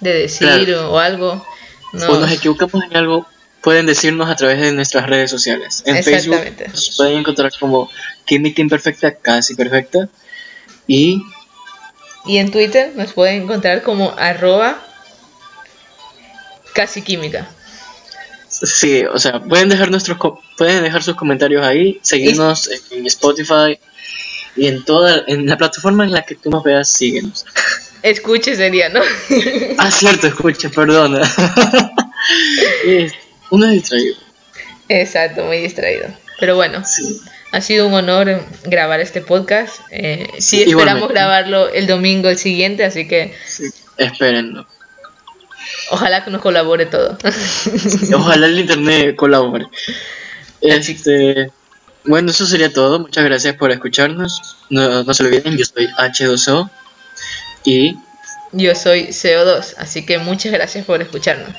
de 0.00 0.14
decir 0.14 0.46
Claro. 0.46 0.92
o 0.92 0.98
algo, 0.98 1.32
o 1.92 1.96
nos 1.96 2.20
nos, 2.20 2.30
equivocamos 2.30 2.84
en 2.84 2.96
algo, 2.96 3.26
pueden 3.64 3.86
decirnos 3.86 4.28
a 4.30 4.36
través 4.36 4.60
de 4.60 4.72
nuestras 4.72 5.06
redes 5.08 5.30
sociales. 5.30 5.82
En 5.86 6.04
Facebook 6.04 6.38
nos 6.70 6.96
pueden 6.96 7.18
encontrar 7.18 7.50
como 7.58 7.90
Química 8.26 8.60
Imperfecta, 8.60 9.14
casi 9.14 9.54
perfecta. 9.54 10.08
Y 10.86 11.22
y 12.26 12.38
en 12.38 12.50
Twitter 12.50 12.92
nos 12.94 13.12
pueden 13.12 13.42
encontrar 13.42 13.82
como 13.82 14.10
arroba 14.18 14.78
casi 16.74 17.02
química. 17.02 17.48
sí, 18.48 19.02
o 19.04 19.18
sea, 19.18 19.40
pueden 19.42 19.68
dejar 19.70 19.90
nuestros 19.90 20.18
pueden 20.58 20.82
dejar 20.82 21.02
sus 21.02 21.16
comentarios 21.16 21.64
ahí, 21.64 21.98
seguirnos 22.02 22.68
en 22.90 23.06
Spotify 23.06 23.78
y 24.56 24.66
en 24.68 24.84
toda 24.84 25.24
en 25.26 25.46
la 25.46 25.56
plataforma 25.56 26.04
en 26.04 26.12
la 26.12 26.22
que 26.22 26.34
tú 26.34 26.50
nos 26.50 26.62
veas, 26.62 26.88
síguenos. 26.88 27.44
Escuche 28.02 28.54
sería, 28.54 28.90
¿no? 28.90 29.00
Ah, 29.78 29.90
cierto, 29.90 30.26
escucha, 30.26 30.68
perdona. 30.68 31.22
Es- 32.86 33.14
Uno 33.54 33.66
es 33.66 33.72
distraído. 33.72 34.16
Exacto, 34.88 35.44
muy 35.44 35.58
distraído. 35.58 36.08
Pero 36.40 36.56
bueno, 36.56 36.84
Sí. 36.84 37.20
ha 37.52 37.60
sido 37.60 37.86
un 37.86 37.94
honor 37.94 38.44
grabar 38.64 39.00
este 39.00 39.20
podcast. 39.20 39.76
Eh, 39.90 40.28
sí, 40.38 40.62
esperamos 40.62 40.70
igualmente. 41.04 41.14
grabarlo 41.14 41.68
el 41.72 41.86
domingo 41.86 42.28
el 42.28 42.38
siguiente, 42.38 42.84
así 42.84 43.06
que 43.06 43.32
sí. 43.46 43.64
Espérenlo. 43.96 44.66
ojalá 45.90 46.24
que 46.24 46.30
nos 46.30 46.40
colabore 46.42 46.86
todo. 46.86 47.16
Ojalá 48.14 48.46
el 48.46 48.58
internet 48.58 49.14
colabore. 49.16 49.66
Este, 50.60 51.50
bueno, 52.04 52.30
eso 52.32 52.44
sería 52.46 52.72
todo. 52.72 52.98
Muchas 52.98 53.24
gracias 53.24 53.54
por 53.56 53.70
escucharnos. 53.70 54.56
No, 54.70 55.04
no 55.04 55.14
se 55.14 55.22
olviden, 55.24 55.56
yo 55.56 55.64
soy 55.64 55.86
H2O 55.96 56.68
y 57.64 57.96
Yo 58.52 58.74
soy 58.74 59.08
CO2, 59.08 59.74
así 59.78 60.04
que 60.04 60.18
muchas 60.18 60.52
gracias 60.52 60.84
por 60.84 61.00
escucharnos. 61.00 61.54